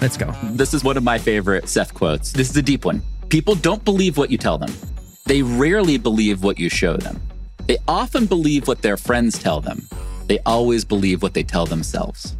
Let's 0.00 0.16
go. 0.16 0.32
This 0.44 0.74
is 0.74 0.84
one 0.84 0.96
of 0.96 1.02
my 1.02 1.18
favorite 1.18 1.68
Seth 1.68 1.92
quotes. 1.92 2.32
This 2.32 2.50
is 2.50 2.56
a 2.56 2.62
deep 2.62 2.84
one. 2.84 3.02
People 3.30 3.56
don't 3.56 3.84
believe 3.84 4.16
what 4.16 4.30
you 4.30 4.38
tell 4.38 4.56
them. 4.56 4.72
They 5.26 5.42
rarely 5.42 5.98
believe 5.98 6.44
what 6.44 6.56
you 6.56 6.68
show 6.68 6.96
them. 6.96 7.20
They 7.66 7.78
often 7.88 8.26
believe 8.26 8.68
what 8.68 8.80
their 8.80 8.96
friends 8.96 9.40
tell 9.40 9.60
them. 9.60 9.88
They 10.28 10.38
always 10.46 10.84
believe 10.84 11.20
what 11.20 11.34
they 11.34 11.42
tell 11.42 11.66
themselves. 11.66 12.36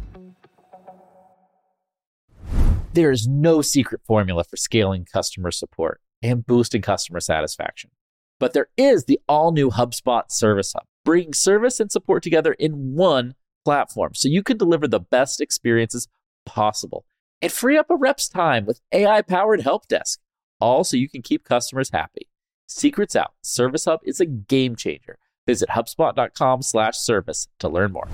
There 2.93 3.11
is 3.11 3.27
no 3.27 3.61
secret 3.61 4.01
formula 4.07 4.45
for 4.45 4.55
scaling 4.55 5.03
customer 5.03 5.51
support 5.51 5.99
and 6.23 6.45
boosting 6.45 6.81
customer 6.81 7.19
satisfaction. 7.19 7.91
But 8.39 8.53
there 8.53 8.69
is 8.77 9.03
the 9.03 9.19
all 9.27 9.51
new 9.51 9.69
HubSpot 9.69 10.31
Service 10.31 10.71
Hub, 10.71 10.85
bringing 11.03 11.33
service 11.33 11.81
and 11.81 11.91
support 11.91 12.23
together 12.23 12.53
in 12.53 12.95
one 12.95 13.35
platform 13.65 14.13
so 14.15 14.29
you 14.29 14.43
can 14.43 14.55
deliver 14.55 14.87
the 14.87 15.01
best 15.01 15.41
experiences 15.41 16.07
possible 16.45 17.03
and 17.41 17.51
free 17.51 17.77
up 17.77 17.89
a 17.89 17.95
rep's 17.95 18.27
time 18.27 18.65
with 18.65 18.81
AI 18.91 19.21
powered 19.21 19.61
help 19.61 19.87
desk, 19.87 20.19
all 20.59 20.83
so 20.83 20.97
you 20.97 21.09
can 21.09 21.21
keep 21.21 21.43
customers 21.43 21.91
happy. 21.91 22.27
Secrets 22.67 23.15
out. 23.15 23.33
Service 23.41 23.85
Hub 23.85 23.99
is 24.03 24.19
a 24.19 24.25
game 24.25 24.75
changer. 24.75 25.17
Visit 25.47 25.69
HubSpot.com 25.69 26.61
slash 26.61 26.97
service 26.97 27.47
to 27.59 27.67
learn 27.67 27.91
more. 27.91 28.07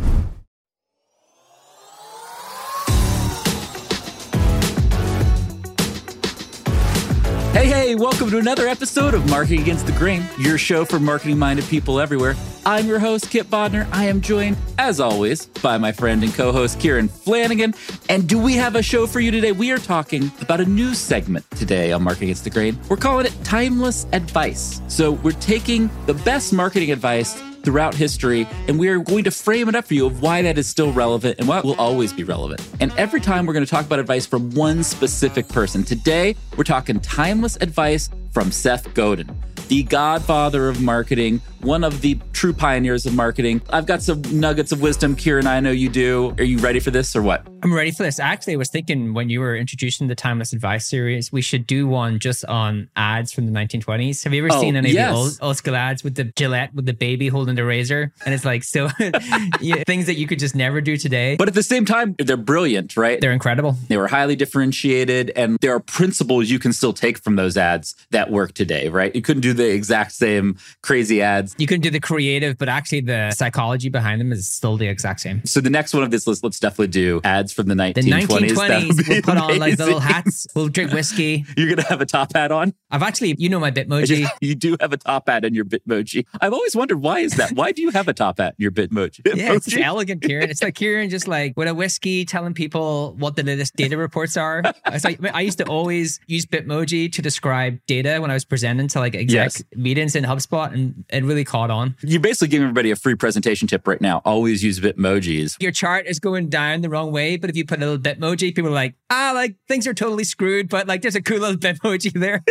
Hey, 7.65 7.87
hey, 7.87 7.95
welcome 7.95 8.29
to 8.29 8.37
another 8.37 8.67
episode 8.67 9.15
of 9.15 9.27
Marketing 9.27 9.59
Against 9.59 9.87
the 9.87 9.91
Grain, 9.93 10.23
your 10.37 10.55
show 10.55 10.85
for 10.85 10.99
marketing 10.99 11.39
minded 11.39 11.65
people 11.65 11.99
everywhere. 11.99 12.35
I'm 12.63 12.85
your 12.85 12.99
host, 12.99 13.31
Kipp 13.31 13.47
Bodnar. 13.47 13.87
I 13.91 14.05
am 14.05 14.21
joined, 14.21 14.55
as 14.77 14.99
always, 14.99 15.47
by 15.47 15.79
my 15.79 15.91
friend 15.91 16.23
and 16.23 16.31
co 16.31 16.51
host, 16.51 16.79
Kieran 16.79 17.07
Flanagan. 17.07 17.73
And 18.07 18.29
do 18.29 18.37
we 18.37 18.53
have 18.53 18.75
a 18.75 18.83
show 18.83 19.07
for 19.07 19.19
you 19.19 19.31
today? 19.31 19.51
We 19.51 19.71
are 19.71 19.79
talking 19.79 20.31
about 20.41 20.61
a 20.61 20.65
new 20.65 20.93
segment 20.93 21.49
today 21.57 21.91
on 21.91 22.03
Marketing 22.03 22.27
Against 22.27 22.43
the 22.43 22.51
Grain. 22.51 22.79
We're 22.87 22.97
calling 22.97 23.25
it 23.25 23.35
Timeless 23.43 24.05
Advice. 24.13 24.79
So 24.87 25.13
we're 25.13 25.31
taking 25.31 25.89
the 26.05 26.13
best 26.13 26.53
marketing 26.53 26.91
advice 26.91 27.41
throughout 27.65 27.95
history, 27.95 28.47
and 28.67 28.79
we 28.79 28.87
are 28.87 28.99
going 28.99 29.23
to 29.25 29.31
frame 29.31 29.67
it 29.67 29.75
up 29.75 29.85
for 29.85 29.95
you 29.95 30.05
of 30.05 30.21
why 30.21 30.41
that 30.43 30.57
is 30.57 30.67
still 30.67 30.93
relevant 30.93 31.39
and 31.39 31.47
why 31.47 31.59
it 31.59 31.65
will 31.65 31.75
always 31.75 32.13
be 32.13 32.23
relevant. 32.23 32.65
And 32.79 32.93
every 32.97 33.19
time 33.19 33.45
we're 33.45 33.53
going 33.53 33.65
to 33.65 33.69
talk 33.69 33.85
about 33.85 33.99
advice 33.99 34.25
from 34.25 34.51
one 34.51 34.83
specific 34.83 35.49
person. 35.49 35.83
Today, 35.83 36.35
we're 36.55 36.63
talking 36.63 36.99
timeless 36.99 37.57
advice 37.57 38.09
from 38.31 38.51
Seth 38.51 38.93
Godin 38.93 39.35
the 39.67 39.83
godfather 39.83 40.69
of 40.69 40.81
marketing, 40.81 41.41
one 41.65 41.83
of 41.83 42.01
the 42.01 42.19
true 42.31 42.53
pioneers 42.53 43.07
of 43.07 43.15
marketing. 43.15 43.59
I've 43.71 43.87
got 43.87 44.03
some 44.03 44.21
nuggets 44.39 44.71
of 44.71 44.81
wisdom, 44.81 45.15
Kieran. 45.15 45.47
I 45.47 45.59
know 45.59 45.71
you 45.71 45.89
do. 45.89 46.35
Are 46.37 46.43
you 46.43 46.59
ready 46.59 46.79
for 46.79 46.91
this 46.91 47.15
or 47.15 47.23
what? 47.23 47.45
I'm 47.63 47.73
ready 47.73 47.89
for 47.89 48.03
this. 48.03 48.19
Actually, 48.19 48.53
I 48.53 48.57
was 48.57 48.69
thinking 48.69 49.15
when 49.15 49.29
you 49.29 49.39
were 49.39 49.55
introducing 49.55 50.07
the 50.07 50.13
Timeless 50.13 50.53
Advice 50.53 50.87
series, 50.87 51.31
we 51.31 51.41
should 51.41 51.65
do 51.65 51.87
one 51.87 52.19
just 52.19 52.45
on 52.45 52.89
ads 52.95 53.33
from 53.33 53.47
the 53.47 53.51
1920s. 53.51 54.23
Have 54.23 54.33
you 54.35 54.45
ever 54.45 54.55
oh, 54.55 54.61
seen 54.61 54.75
any 54.75 54.91
yes. 54.91 55.09
of 55.09 55.13
the 55.13 55.19
old, 55.19 55.37
old 55.41 55.57
school 55.57 55.75
ads 55.75 56.03
with 56.03 56.13
the 56.13 56.25
Gillette 56.25 56.75
with 56.75 56.85
the 56.85 56.93
baby 56.93 57.27
holding 57.27 57.55
the 57.55 57.65
razor? 57.65 58.13
And 58.23 58.35
it's 58.35 58.45
like 58.45 58.63
so 58.63 58.89
yeah, 59.59 59.83
things 59.87 60.05
that 60.05 60.15
you 60.15 60.27
could 60.27 60.37
just 60.37 60.55
never 60.55 60.79
do 60.81 60.95
today. 60.95 61.35
But 61.37 61.47
at 61.47 61.55
the 61.55 61.63
same 61.63 61.85
time, 61.85 62.15
they're 62.19 62.37
brilliant, 62.37 62.95
right? 62.95 63.19
They're 63.19 63.31
incredible. 63.31 63.75
They 63.87 63.97
were 63.97 64.09
highly 64.09 64.35
differentiated, 64.35 65.31
and 65.35 65.57
there 65.61 65.73
are 65.73 65.79
principles 65.79 66.51
you 66.51 66.59
can 66.59 66.71
still 66.71 66.93
take 66.93 67.17
from 67.17 67.35
those 67.35 67.57
ads 67.57 67.95
that 68.11 68.29
work 68.29 68.53
today, 68.53 68.89
right? 68.89 69.15
You 69.15 69.23
couldn't 69.23 69.41
do 69.41 69.53
the 69.53 69.73
exact 69.73 70.11
same 70.11 70.57
crazy 70.83 71.23
ads. 71.23 71.54
You 71.57 71.67
can 71.67 71.79
do 71.79 71.89
the 71.89 71.99
creative, 71.99 72.57
but 72.57 72.67
actually 72.67 73.01
the 73.01 73.31
psychology 73.31 73.89
behind 73.89 74.19
them 74.19 74.31
is 74.31 74.49
still 74.49 74.75
the 74.75 74.87
exact 74.87 75.21
same. 75.21 75.45
So 75.45 75.61
the 75.61 75.69
next 75.69 75.93
one 75.93 76.03
of 76.03 76.11
this 76.11 76.27
list, 76.27 76.43
let's 76.43 76.59
definitely 76.59 76.87
do 76.87 77.21
ads 77.23 77.53
from 77.53 77.67
the 77.67 77.75
1920s. 77.75 77.93
The 78.03 78.11
1920s. 78.11 79.07
We'll 79.07 79.21
put 79.21 79.37
on 79.37 79.59
like 79.59 79.79
little 79.79 79.99
hats. 79.99 80.47
We'll 80.55 80.67
drink 80.67 80.91
whiskey. 80.91 81.45
You're 81.57 81.67
going 81.67 81.77
to 81.77 81.87
have 81.87 82.01
a 82.01 82.05
top 82.05 82.33
hat 82.33 82.51
on? 82.51 82.73
I've 82.91 83.03
actually, 83.03 83.35
you 83.37 83.47
know 83.47 83.59
my 83.59 83.71
Bitmoji. 83.71 84.27
you 84.41 84.55
do 84.55 84.75
have 84.81 84.91
a 84.91 84.97
top 84.97 85.29
hat 85.29 85.45
in 85.45 85.53
your 85.53 85.65
Bitmoji. 85.65 86.25
I've 86.41 86.53
always 86.53 86.75
wondered 86.75 87.01
why 87.01 87.19
is 87.19 87.33
that? 87.35 87.53
Why 87.53 87.71
do 87.71 87.81
you 87.81 87.91
have 87.91 88.07
a 88.07 88.13
top 88.13 88.39
hat 88.39 88.55
in 88.59 88.63
your 88.63 88.71
Bitmoji? 88.71 89.21
yeah, 89.35 89.53
it's 89.53 89.65
just 89.65 89.77
elegant, 89.77 90.21
Kieran. 90.21 90.49
It's 90.49 90.61
like 90.61 90.75
Kieran 90.75 91.09
just 91.09 91.27
like 91.27 91.53
with 91.55 91.67
a 91.67 91.73
whiskey 91.73 92.25
telling 92.25 92.53
people 92.53 93.15
what 93.17 93.35
the 93.35 93.43
latest 93.43 93.75
data 93.75 93.97
reports 93.97 94.35
are. 94.35 94.61
It's 94.87 95.05
like, 95.05 95.19
I 95.33 95.41
used 95.41 95.57
to 95.59 95.65
always 95.65 96.19
use 96.27 96.45
Bitmoji 96.45 97.11
to 97.13 97.21
describe 97.21 97.79
data 97.85 98.19
when 98.19 98.29
I 98.29 98.33
was 98.33 98.43
presenting 98.43 98.87
to 98.89 98.99
like 98.99 99.15
exec 99.15 99.53
yes. 99.53 99.63
meetings 99.75 100.15
in 100.15 100.25
HubSpot 100.25 100.73
and 100.73 101.05
it 101.09 101.23
really 101.23 101.44
caught 101.45 101.71
on. 101.71 101.95
You 102.01 102.19
basically 102.19 102.49
give 102.49 102.61
everybody 102.61 102.91
a 102.91 102.95
free 102.95 103.15
presentation 103.15 103.67
tip 103.67 103.87
right 103.87 104.01
now. 104.01 104.21
Always 104.25 104.63
use 104.63 104.79
Bitmojis. 104.79 105.61
Your 105.61 105.71
chart 105.71 106.05
is 106.07 106.19
going 106.19 106.49
down 106.49 106.81
the 106.81 106.89
wrong 106.89 107.11
way, 107.11 107.37
but 107.37 107.49
if 107.49 107.55
you 107.55 107.65
put 107.65 107.81
a 107.81 107.85
little 107.85 107.97
Bitmoji, 107.97 108.55
people 108.55 108.67
are 108.67 108.73
like, 108.73 108.95
ah, 109.09 109.31
like 109.33 109.55
things 109.67 109.87
are 109.87 109.93
totally 109.93 110.23
screwed, 110.23 110.69
but 110.69 110.87
like 110.87 111.01
there's 111.01 111.15
a 111.15 111.21
cool 111.21 111.39
little 111.39 111.57
Bitmoji 111.57 112.13
there. 112.13 112.43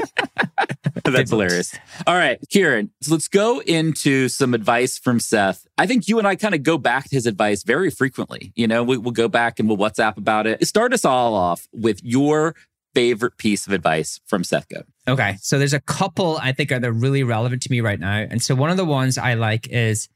That's 1.05 1.31
hilarious. 1.31 1.77
All 2.07 2.15
right, 2.15 2.39
Kieran, 2.51 2.91
so 3.03 3.13
let's 3.13 3.29
go 3.29 3.61
into 3.61 4.29
some 4.29 4.55
advice 4.55 4.99
from 4.99 5.21
Seth. 5.21 5.67
I 5.77 5.87
think 5.87 6.09
you 6.09 6.19
and 6.19 6.27
I 6.27 6.37
kind 6.37 6.55
of 6.55 6.63
go 6.63 6.79
back 6.79 7.05
to 7.11 7.17
his 7.17 7.27
advice 7.27 7.63
very 7.63 7.91
frequently. 7.91 8.53
You 8.55 8.67
know, 8.67 8.83
we, 8.83 8.97
will 8.97 9.13
go 9.13 9.29
back 9.29 9.59
and 9.59 9.69
we'll 9.69 9.79
WhatsApp 9.79 10.17
about 10.17 10.47
it. 10.47 10.67
Start 10.67 10.93
us 10.93 11.05
all 11.05 11.35
off 11.35 11.69
with 11.73 12.03
your 12.03 12.55
favorite 12.95 13.37
piece 13.39 13.67
of 13.67 13.73
advice 13.73 14.21
from 14.25 14.45
Seth 14.45 14.69
Godin. 14.69 14.94
Okay. 15.07 15.37
So 15.41 15.59
there's 15.59 15.75
a 15.75 15.81
couple 15.81 16.39
I 16.39 16.53
think 16.53 16.73
are 16.73 16.79
that 16.79 16.93
really 16.93 17.23
relevant 17.23 17.63
to 17.63 17.71
me 17.71 17.81
right 17.81 18.01
now. 18.01 18.27
And 18.31 18.43
so 18.43 18.55
one 18.55 18.71
of 18.71 18.77
the 18.77 18.85
ones 18.85 19.19
I 19.19 19.35
like 19.35 19.69
is 19.69 20.09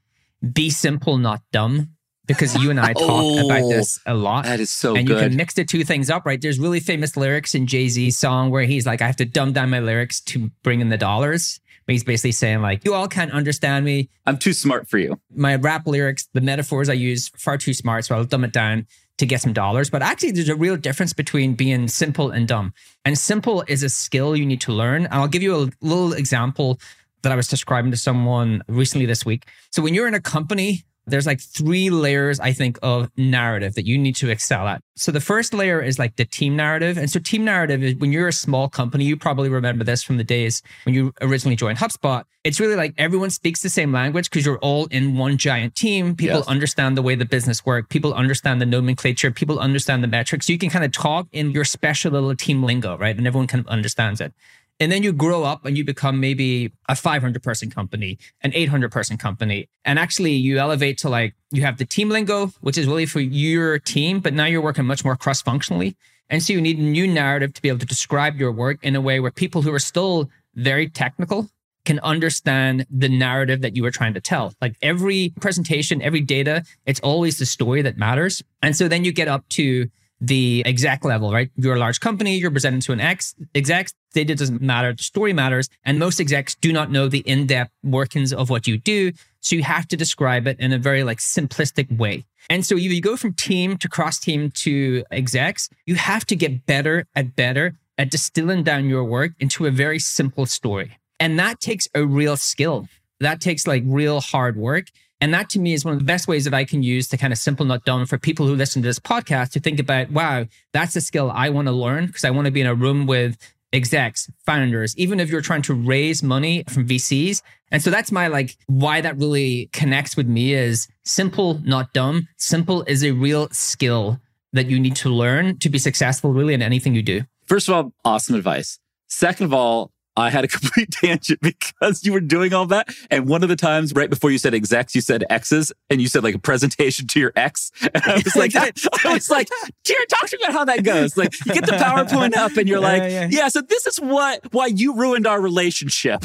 be 0.52 0.70
simple, 0.70 1.18
not 1.18 1.42
dumb. 1.52 1.90
Because 2.26 2.54
you 2.56 2.68
and 2.68 2.78
I 2.78 2.92
talk 2.92 3.04
oh, 3.08 3.46
about 3.46 3.70
this 3.70 4.00
a 4.04 4.12
lot. 4.12 4.44
That 4.44 4.60
is 4.60 4.70
so 4.70 4.94
and 4.94 5.06
good. 5.06 5.14
you 5.14 5.28
can 5.28 5.36
mix 5.36 5.54
the 5.54 5.64
two 5.64 5.82
things 5.82 6.10
up, 6.10 6.26
right? 6.26 6.38
There's 6.38 6.58
really 6.58 6.78
famous 6.78 7.16
lyrics 7.16 7.54
in 7.54 7.66
Jay-Z's 7.66 8.18
song 8.18 8.50
where 8.50 8.64
he's 8.64 8.84
like, 8.84 9.00
I 9.00 9.06
have 9.06 9.16
to 9.16 9.24
dumb 9.24 9.54
down 9.54 9.70
my 9.70 9.80
lyrics 9.80 10.20
to 10.22 10.50
bring 10.62 10.82
in 10.82 10.90
the 10.90 10.98
dollars. 10.98 11.58
But 11.86 11.94
he's 11.94 12.04
basically 12.04 12.32
saying, 12.32 12.60
like, 12.60 12.84
you 12.84 12.92
all 12.92 13.08
can't 13.08 13.32
understand 13.32 13.86
me. 13.86 14.10
I'm 14.26 14.36
too 14.36 14.52
smart 14.52 14.90
for 14.90 14.98
you. 14.98 15.18
My 15.34 15.56
rap 15.56 15.86
lyrics, 15.86 16.28
the 16.34 16.42
metaphors 16.42 16.90
I 16.90 16.92
use, 16.92 17.28
far 17.28 17.56
too 17.56 17.72
smart. 17.72 18.04
So 18.04 18.14
I'll 18.14 18.24
dumb 18.24 18.44
it 18.44 18.52
down 18.52 18.86
to 19.18 19.26
get 19.26 19.40
some 19.40 19.52
dollars. 19.52 19.90
But 19.90 20.02
actually, 20.02 20.32
there's 20.32 20.48
a 20.48 20.56
real 20.56 20.76
difference 20.76 21.12
between 21.12 21.54
being 21.54 21.88
simple 21.88 22.30
and 22.30 22.48
dumb. 22.48 22.72
And 23.04 23.18
simple 23.18 23.64
is 23.68 23.82
a 23.82 23.88
skill 23.88 24.36
you 24.36 24.46
need 24.46 24.60
to 24.62 24.72
learn. 24.72 25.04
And 25.04 25.14
I'll 25.14 25.28
give 25.28 25.42
you 25.42 25.54
a 25.54 25.70
little 25.80 26.12
example 26.12 26.80
that 27.22 27.32
I 27.32 27.36
was 27.36 27.48
describing 27.48 27.90
to 27.90 27.96
someone 27.96 28.62
recently 28.68 29.06
this 29.06 29.24
week. 29.24 29.46
So 29.70 29.82
when 29.82 29.94
you're 29.94 30.08
in 30.08 30.14
a 30.14 30.20
company 30.20 30.84
there's 31.10 31.26
like 31.26 31.40
three 31.40 31.90
layers, 31.90 32.40
I 32.40 32.52
think, 32.52 32.78
of 32.82 33.10
narrative 33.16 33.74
that 33.74 33.86
you 33.86 33.98
need 33.98 34.16
to 34.16 34.30
excel 34.30 34.66
at. 34.66 34.82
So 34.96 35.12
the 35.12 35.20
first 35.20 35.54
layer 35.54 35.80
is 35.80 35.98
like 35.98 36.16
the 36.16 36.24
team 36.24 36.56
narrative. 36.56 36.98
And 36.98 37.10
so 37.10 37.20
team 37.20 37.44
narrative 37.44 37.82
is 37.82 37.94
when 37.96 38.12
you're 38.12 38.28
a 38.28 38.32
small 38.32 38.68
company, 38.68 39.04
you 39.04 39.16
probably 39.16 39.48
remember 39.48 39.84
this 39.84 40.02
from 40.02 40.16
the 40.16 40.24
days 40.24 40.62
when 40.84 40.94
you 40.94 41.12
originally 41.20 41.56
joined 41.56 41.78
HubSpot. 41.78 42.24
It's 42.44 42.58
really 42.58 42.76
like 42.76 42.94
everyone 42.98 43.30
speaks 43.30 43.62
the 43.62 43.68
same 43.68 43.92
language 43.92 44.30
because 44.30 44.44
you're 44.44 44.58
all 44.58 44.86
in 44.86 45.16
one 45.16 45.36
giant 45.36 45.74
team. 45.74 46.16
People 46.16 46.38
yes. 46.38 46.48
understand 46.48 46.96
the 46.96 47.02
way 47.02 47.14
the 47.14 47.24
business 47.24 47.64
work. 47.64 47.88
People 47.88 48.14
understand 48.14 48.60
the 48.60 48.66
nomenclature. 48.66 49.30
People 49.30 49.58
understand 49.58 50.02
the 50.02 50.08
metrics. 50.08 50.46
So 50.46 50.52
you 50.52 50.58
can 50.58 50.70
kind 50.70 50.84
of 50.84 50.92
talk 50.92 51.28
in 51.32 51.50
your 51.50 51.64
special 51.64 52.12
little 52.12 52.34
team 52.34 52.62
lingo, 52.62 52.96
right? 52.96 53.16
And 53.16 53.26
everyone 53.26 53.46
kind 53.46 53.60
of 53.60 53.68
understands 53.68 54.20
it. 54.20 54.32
And 54.80 54.92
then 54.92 55.02
you 55.02 55.12
grow 55.12 55.42
up 55.42 55.64
and 55.64 55.76
you 55.76 55.84
become 55.84 56.20
maybe 56.20 56.72
a 56.88 56.94
500 56.94 57.42
person 57.42 57.70
company, 57.70 58.18
an 58.42 58.52
800 58.54 58.92
person 58.92 59.16
company. 59.16 59.68
And 59.84 59.98
actually, 59.98 60.32
you 60.32 60.58
elevate 60.58 60.98
to 60.98 61.08
like, 61.08 61.34
you 61.50 61.62
have 61.62 61.78
the 61.78 61.84
team 61.84 62.10
lingo, 62.10 62.52
which 62.60 62.78
is 62.78 62.86
really 62.86 63.06
for 63.06 63.20
your 63.20 63.78
team, 63.78 64.20
but 64.20 64.34
now 64.34 64.44
you're 64.44 64.62
working 64.62 64.84
much 64.84 65.04
more 65.04 65.16
cross 65.16 65.42
functionally. 65.42 65.96
And 66.30 66.42
so 66.42 66.52
you 66.52 66.60
need 66.60 66.78
a 66.78 66.82
new 66.82 67.06
narrative 67.06 67.54
to 67.54 67.62
be 67.62 67.68
able 67.68 67.78
to 67.80 67.86
describe 67.86 68.36
your 68.36 68.52
work 68.52 68.78
in 68.82 68.94
a 68.94 69.00
way 69.00 69.18
where 69.18 69.30
people 69.30 69.62
who 69.62 69.72
are 69.72 69.78
still 69.78 70.30
very 70.54 70.88
technical 70.88 71.48
can 71.84 71.98
understand 72.00 72.86
the 72.90 73.08
narrative 73.08 73.62
that 73.62 73.74
you 73.74 73.82
were 73.82 73.90
trying 73.90 74.12
to 74.12 74.20
tell. 74.20 74.52
Like 74.60 74.76
every 74.82 75.32
presentation, 75.40 76.02
every 76.02 76.20
data, 76.20 76.64
it's 76.84 77.00
always 77.00 77.38
the 77.38 77.46
story 77.46 77.80
that 77.82 77.96
matters. 77.96 78.42
And 78.62 78.76
so 78.76 78.88
then 78.88 79.04
you 79.04 79.12
get 79.12 79.26
up 79.26 79.48
to 79.50 79.88
the 80.20 80.62
exact 80.66 81.04
level, 81.04 81.32
right? 81.32 81.50
You're 81.56 81.76
a 81.76 81.78
large 81.78 82.00
company, 82.00 82.36
you're 82.36 82.50
presenting 82.50 82.80
to 82.80 82.92
an 82.92 83.00
ex 83.00 83.34
exec, 83.54 83.90
data 84.12 84.34
doesn't 84.34 84.60
matter, 84.60 84.92
the 84.92 85.02
story 85.02 85.32
matters. 85.32 85.68
And 85.84 85.98
most 85.98 86.20
execs 86.20 86.54
do 86.56 86.72
not 86.72 86.90
know 86.90 87.08
the 87.08 87.20
in-depth 87.20 87.70
workings 87.84 88.32
of 88.32 88.50
what 88.50 88.66
you 88.66 88.78
do. 88.78 89.12
So 89.40 89.56
you 89.56 89.62
have 89.62 89.86
to 89.88 89.96
describe 89.96 90.46
it 90.46 90.58
in 90.58 90.72
a 90.72 90.78
very 90.78 91.04
like 91.04 91.18
simplistic 91.18 91.96
way. 91.96 92.26
And 92.50 92.64
so 92.64 92.74
you 92.74 93.00
go 93.00 93.16
from 93.16 93.34
team 93.34 93.76
to 93.78 93.88
cross 93.88 94.18
team 94.18 94.50
to 94.52 95.04
execs, 95.10 95.68
you 95.86 95.94
have 95.96 96.24
to 96.26 96.36
get 96.36 96.66
better 96.66 97.06
at 97.14 97.36
better 97.36 97.74
at 97.98 98.10
distilling 98.10 98.62
down 98.62 98.88
your 98.88 99.04
work 99.04 99.32
into 99.38 99.66
a 99.66 99.70
very 99.70 99.98
simple 99.98 100.46
story. 100.46 100.98
And 101.20 101.38
that 101.38 101.60
takes 101.60 101.88
a 101.94 102.04
real 102.04 102.36
skill. 102.36 102.88
That 103.20 103.40
takes 103.40 103.66
like 103.66 103.82
real 103.84 104.20
hard 104.20 104.56
work. 104.56 104.86
And 105.20 105.34
that 105.34 105.50
to 105.50 105.58
me 105.58 105.72
is 105.74 105.84
one 105.84 105.94
of 105.94 105.98
the 105.98 106.04
best 106.04 106.28
ways 106.28 106.44
that 106.44 106.54
I 106.54 106.64
can 106.64 106.82
use 106.82 107.08
to 107.08 107.16
kind 107.16 107.32
of 107.32 107.38
simple, 107.38 107.66
not 107.66 107.84
dumb 107.84 108.06
for 108.06 108.18
people 108.18 108.46
who 108.46 108.54
listen 108.54 108.82
to 108.82 108.88
this 108.88 109.00
podcast 109.00 109.50
to 109.52 109.60
think 109.60 109.80
about, 109.80 110.10
wow, 110.10 110.46
that's 110.72 110.94
a 110.94 111.00
skill 111.00 111.30
I 111.34 111.50
want 111.50 111.66
to 111.66 111.72
learn 111.72 112.06
because 112.06 112.24
I 112.24 112.30
want 112.30 112.46
to 112.46 112.52
be 112.52 112.60
in 112.60 112.66
a 112.66 112.74
room 112.74 113.06
with 113.06 113.36
execs, 113.72 114.30
founders, 114.46 114.96
even 114.96 115.20
if 115.20 115.28
you're 115.28 115.40
trying 115.40 115.62
to 115.62 115.74
raise 115.74 116.22
money 116.22 116.64
from 116.68 116.86
VCs. 116.86 117.42
And 117.70 117.82
so 117.82 117.90
that's 117.90 118.12
my 118.12 118.28
like 118.28 118.56
why 118.66 119.00
that 119.00 119.18
really 119.18 119.68
connects 119.72 120.16
with 120.16 120.26
me 120.26 120.54
is 120.54 120.88
simple, 121.04 121.60
not 121.64 121.92
dumb. 121.92 122.28
Simple 122.36 122.82
is 122.84 123.04
a 123.04 123.12
real 123.12 123.48
skill 123.50 124.20
that 124.52 124.70
you 124.70 124.80
need 124.80 124.96
to 124.96 125.10
learn 125.10 125.58
to 125.58 125.68
be 125.68 125.78
successful 125.78 126.32
really 126.32 126.54
in 126.54 126.62
anything 126.62 126.94
you 126.94 127.02
do. 127.02 127.22
First 127.46 127.68
of 127.68 127.74
all, 127.74 127.92
awesome 128.04 128.34
advice. 128.34 128.78
Second 129.08 129.46
of 129.46 129.54
all, 129.54 129.90
I 130.18 130.30
had 130.30 130.44
a 130.44 130.48
complete 130.58 130.90
tangent 130.90 131.40
because 131.40 132.04
you 132.04 132.12
were 132.12 132.20
doing 132.20 132.52
all 132.52 132.66
that. 132.66 132.88
And 133.10 133.28
one 133.28 133.42
of 133.42 133.48
the 133.48 133.56
times 133.56 133.92
right 133.94 134.10
before 134.10 134.30
you 134.30 134.38
said 134.38 134.54
execs, 134.54 134.94
you 134.94 135.00
said 135.00 135.24
X's 135.30 135.72
and 135.90 136.00
you 136.00 136.08
said 136.08 136.24
like 136.24 136.34
a 136.34 136.38
presentation 136.38 137.06
to 137.08 137.20
your 137.20 137.32
ex. 137.36 137.70
And 137.94 138.04
I 138.04 138.14
was 138.16 138.36
like, 138.36 138.54
I 139.04 139.14
was 139.14 139.30
like, 139.30 139.48
Kieran, 139.84 140.06
talk 140.08 140.28
to 140.28 140.36
me 140.36 140.44
about 140.44 140.52
how 140.52 140.64
that 140.66 140.84
goes. 140.84 141.16
Like 141.16 141.32
you 141.46 141.54
get 141.54 141.64
the 141.64 141.72
PowerPoint 141.72 142.36
up 142.36 142.56
and 142.56 142.68
you're 142.68 142.80
like, 142.80 143.02
yeah, 143.02 143.08
yeah. 143.08 143.28
yeah 143.30 143.48
so 143.48 143.62
this 143.62 143.86
is 143.86 143.98
what, 143.98 144.40
why 144.52 144.66
you 144.66 144.94
ruined 144.94 145.26
our 145.26 145.40
relationship. 145.40 146.24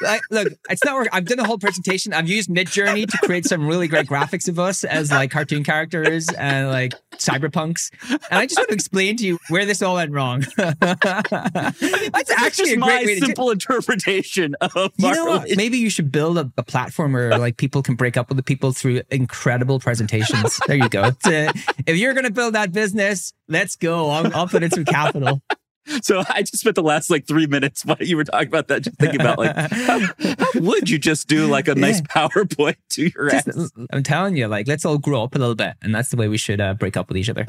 Like, 0.00 0.20
look, 0.30 0.48
it's 0.68 0.84
not 0.84 0.94
work. 0.94 1.08
I've 1.12 1.24
done 1.24 1.40
a 1.40 1.44
whole 1.44 1.58
presentation. 1.58 2.12
I've 2.12 2.28
used 2.28 2.48
Midjourney 2.48 3.08
to 3.08 3.18
create 3.24 3.44
some 3.44 3.66
really 3.66 3.88
great 3.88 4.06
graphics 4.06 4.48
of 4.48 4.58
us 4.58 4.84
as 4.84 5.10
like 5.10 5.30
cartoon 5.30 5.64
characters 5.64 6.28
and 6.28 6.68
like 6.68 6.94
cyberpunks. 7.16 7.90
And 8.08 8.38
I 8.40 8.46
just 8.46 8.58
want 8.58 8.68
to 8.68 8.74
explain 8.74 9.16
to 9.16 9.26
you 9.26 9.38
where 9.48 9.66
this 9.66 9.82
all 9.82 9.96
went 9.96 10.12
wrong. 10.12 10.44
That's 10.56 12.30
actually 12.30 12.74
a 12.74 12.76
great 12.76 13.06
way 13.06 13.20
to 13.20 13.29
simple 13.30 13.50
interpretation 13.50 14.54
of 14.60 14.92
you 14.96 15.10
know 15.10 15.24
what? 15.24 15.56
maybe 15.56 15.78
you 15.78 15.90
should 15.90 16.12
build 16.12 16.38
a, 16.38 16.50
a, 16.56 16.62
platform 16.62 17.12
where 17.12 17.36
like 17.38 17.56
people 17.56 17.82
can 17.82 17.94
break 17.94 18.16
up 18.16 18.28
with 18.28 18.36
the 18.36 18.42
people 18.42 18.72
through 18.72 19.02
incredible 19.10 19.80
presentations 19.80 20.60
there 20.66 20.76
you 20.76 20.88
go 20.88 21.02
uh, 21.02 21.12
if 21.24 21.96
you're 21.96 22.14
going 22.14 22.24
to 22.24 22.32
build 22.32 22.54
that 22.54 22.72
business 22.72 23.32
let's 23.48 23.76
go 23.76 24.10
I'll, 24.10 24.34
I'll 24.36 24.48
put 24.48 24.62
in 24.62 24.70
some 24.70 24.84
capital 24.84 25.42
so 26.02 26.22
I 26.28 26.42
just 26.42 26.58
spent 26.58 26.76
the 26.76 26.82
last 26.82 27.10
like 27.10 27.26
three 27.26 27.46
minutes 27.46 27.84
while 27.84 27.96
you 28.00 28.16
were 28.16 28.24
talking 28.24 28.48
about 28.48 28.68
that, 28.68 28.82
just 28.82 28.96
thinking 28.98 29.20
about 29.20 29.38
like, 29.38 29.54
how, 29.54 29.98
how 29.98 30.50
would 30.56 30.88
you 30.88 30.98
just 30.98 31.28
do 31.28 31.46
like 31.46 31.68
a 31.68 31.74
nice 31.74 32.00
yeah. 32.00 32.28
PowerPoint 32.28 32.76
to 32.90 33.10
your 33.14 33.30
just, 33.30 33.48
ex? 33.48 33.72
I'm 33.92 34.02
telling 34.02 34.36
you, 34.36 34.46
like, 34.46 34.68
let's 34.68 34.84
all 34.84 34.98
grow 34.98 35.24
up 35.24 35.34
a 35.34 35.38
little 35.38 35.54
bit, 35.54 35.74
and 35.82 35.94
that's 35.94 36.10
the 36.10 36.16
way 36.16 36.28
we 36.28 36.38
should 36.38 36.60
uh, 36.60 36.74
break 36.74 36.96
up 36.96 37.08
with 37.08 37.16
each 37.16 37.28
other. 37.28 37.44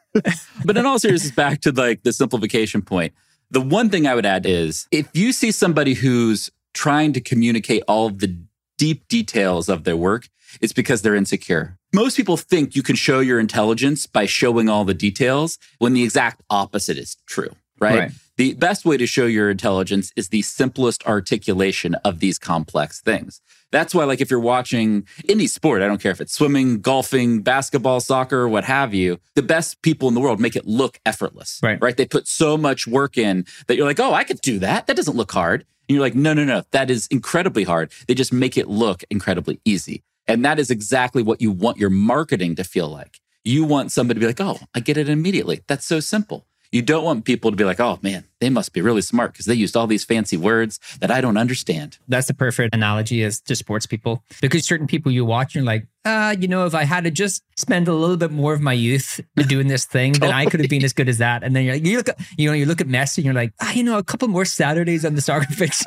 but 0.64 0.76
in 0.76 0.86
all 0.86 0.98
seriousness, 0.98 1.32
back 1.32 1.60
to 1.62 1.72
like 1.72 2.02
the 2.02 2.12
simplification 2.12 2.82
point. 2.82 3.12
The 3.54 3.60
one 3.60 3.88
thing 3.88 4.04
I 4.04 4.16
would 4.16 4.26
add 4.26 4.46
is 4.46 4.88
if 4.90 5.08
you 5.14 5.32
see 5.32 5.52
somebody 5.52 5.94
who's 5.94 6.50
trying 6.72 7.12
to 7.12 7.20
communicate 7.20 7.84
all 7.86 8.08
of 8.08 8.18
the 8.18 8.36
deep 8.78 9.06
details 9.06 9.68
of 9.68 9.84
their 9.84 9.96
work, 9.96 10.28
it's 10.60 10.72
because 10.72 11.02
they're 11.02 11.14
insecure. 11.14 11.78
Most 11.94 12.16
people 12.16 12.36
think 12.36 12.74
you 12.74 12.82
can 12.82 12.96
show 12.96 13.20
your 13.20 13.38
intelligence 13.38 14.08
by 14.08 14.26
showing 14.26 14.68
all 14.68 14.84
the 14.84 14.92
details 14.92 15.56
when 15.78 15.92
the 15.92 16.02
exact 16.02 16.42
opposite 16.50 16.98
is 16.98 17.16
true, 17.28 17.50
right? 17.78 17.98
right? 18.00 18.12
The 18.36 18.54
best 18.54 18.84
way 18.84 18.96
to 18.96 19.06
show 19.06 19.26
your 19.26 19.48
intelligence 19.48 20.12
is 20.16 20.30
the 20.30 20.42
simplest 20.42 21.06
articulation 21.06 21.94
of 21.96 22.18
these 22.18 22.36
complex 22.36 23.00
things. 23.00 23.40
That's 23.70 23.94
why, 23.94 24.04
like, 24.04 24.20
if 24.20 24.28
you're 24.30 24.40
watching 24.40 25.06
any 25.28 25.46
sport, 25.46 25.82
I 25.82 25.86
don't 25.86 26.00
care 26.00 26.10
if 26.10 26.20
it's 26.20 26.32
swimming, 26.32 26.80
golfing, 26.80 27.42
basketball, 27.42 28.00
soccer, 28.00 28.48
what 28.48 28.64
have 28.64 28.92
you, 28.92 29.20
the 29.34 29.42
best 29.42 29.82
people 29.82 30.08
in 30.08 30.14
the 30.14 30.20
world 30.20 30.40
make 30.40 30.56
it 30.56 30.66
look 30.66 30.98
effortless. 31.06 31.60
Right. 31.62 31.80
Right. 31.80 31.96
They 31.96 32.06
put 32.06 32.26
so 32.26 32.56
much 32.56 32.88
work 32.88 33.16
in 33.16 33.46
that 33.68 33.76
you're 33.76 33.86
like, 33.86 34.00
oh, 34.00 34.12
I 34.12 34.24
could 34.24 34.40
do 34.40 34.58
that. 34.60 34.88
That 34.88 34.96
doesn't 34.96 35.16
look 35.16 35.30
hard. 35.30 35.64
And 35.88 35.94
you're 35.94 36.04
like, 36.04 36.14
no, 36.14 36.32
no, 36.32 36.44
no, 36.44 36.62
that 36.72 36.90
is 36.90 37.06
incredibly 37.08 37.64
hard. 37.64 37.92
They 38.08 38.14
just 38.14 38.32
make 38.32 38.56
it 38.56 38.68
look 38.68 39.04
incredibly 39.10 39.60
easy. 39.64 40.02
And 40.26 40.44
that 40.44 40.58
is 40.58 40.70
exactly 40.70 41.22
what 41.22 41.40
you 41.40 41.52
want 41.52 41.78
your 41.78 41.90
marketing 41.90 42.56
to 42.56 42.64
feel 42.64 42.88
like. 42.88 43.20
You 43.44 43.64
want 43.64 43.92
somebody 43.92 44.18
to 44.18 44.20
be 44.20 44.26
like, 44.26 44.40
oh, 44.40 44.58
I 44.74 44.80
get 44.80 44.96
it 44.96 45.08
immediately. 45.08 45.62
That's 45.66 45.84
so 45.84 46.00
simple. 46.00 46.46
You 46.74 46.82
don't 46.82 47.04
want 47.04 47.24
people 47.24 47.52
to 47.52 47.56
be 47.56 47.62
like, 47.62 47.78
oh 47.78 48.00
man, 48.02 48.24
they 48.40 48.50
must 48.50 48.72
be 48.72 48.80
really 48.80 49.00
smart 49.00 49.32
because 49.32 49.46
they 49.46 49.54
used 49.54 49.76
all 49.76 49.86
these 49.86 50.04
fancy 50.04 50.36
words 50.36 50.80
that 50.98 51.08
I 51.08 51.20
don't 51.20 51.36
understand. 51.36 51.98
That's 52.08 52.26
the 52.26 52.34
perfect 52.34 52.74
analogy 52.74 53.22
as 53.22 53.40
to 53.42 53.54
sports 53.54 53.86
people. 53.86 54.24
Because 54.40 54.64
certain 54.64 54.88
people 54.88 55.12
you 55.12 55.24
watch, 55.24 55.54
you're 55.54 55.62
like, 55.62 55.86
uh, 56.04 56.34
you 56.36 56.48
know, 56.48 56.66
if 56.66 56.74
I 56.74 56.82
had 56.82 57.04
to 57.04 57.12
just 57.12 57.44
spend 57.56 57.86
a 57.86 57.94
little 57.94 58.16
bit 58.16 58.32
more 58.32 58.52
of 58.54 58.60
my 58.60 58.72
youth 58.72 59.20
doing 59.46 59.68
this 59.68 59.84
thing, 59.84 60.14
totally. 60.14 60.32
then 60.32 60.36
I 60.36 60.46
could 60.46 60.58
have 60.58 60.68
been 60.68 60.82
as 60.82 60.92
good 60.92 61.08
as 61.08 61.18
that. 61.18 61.44
And 61.44 61.54
then 61.54 61.64
you're 61.64 61.74
like, 61.74 61.86
you 61.86 61.96
look 61.96 62.08
at, 62.08 62.18
you 62.36 62.48
know, 62.48 62.54
you 62.54 62.66
look 62.66 62.80
at 62.80 62.88
Messi 62.88 63.18
and 63.18 63.26
you're 63.26 63.34
like, 63.34 63.52
ah, 63.60 63.72
you 63.72 63.84
know, 63.84 63.96
a 63.96 64.02
couple 64.02 64.26
more 64.26 64.44
Saturdays 64.44 65.04
on 65.04 65.14
the 65.14 65.20
soccer 65.20 65.46
pitch, 65.56 65.80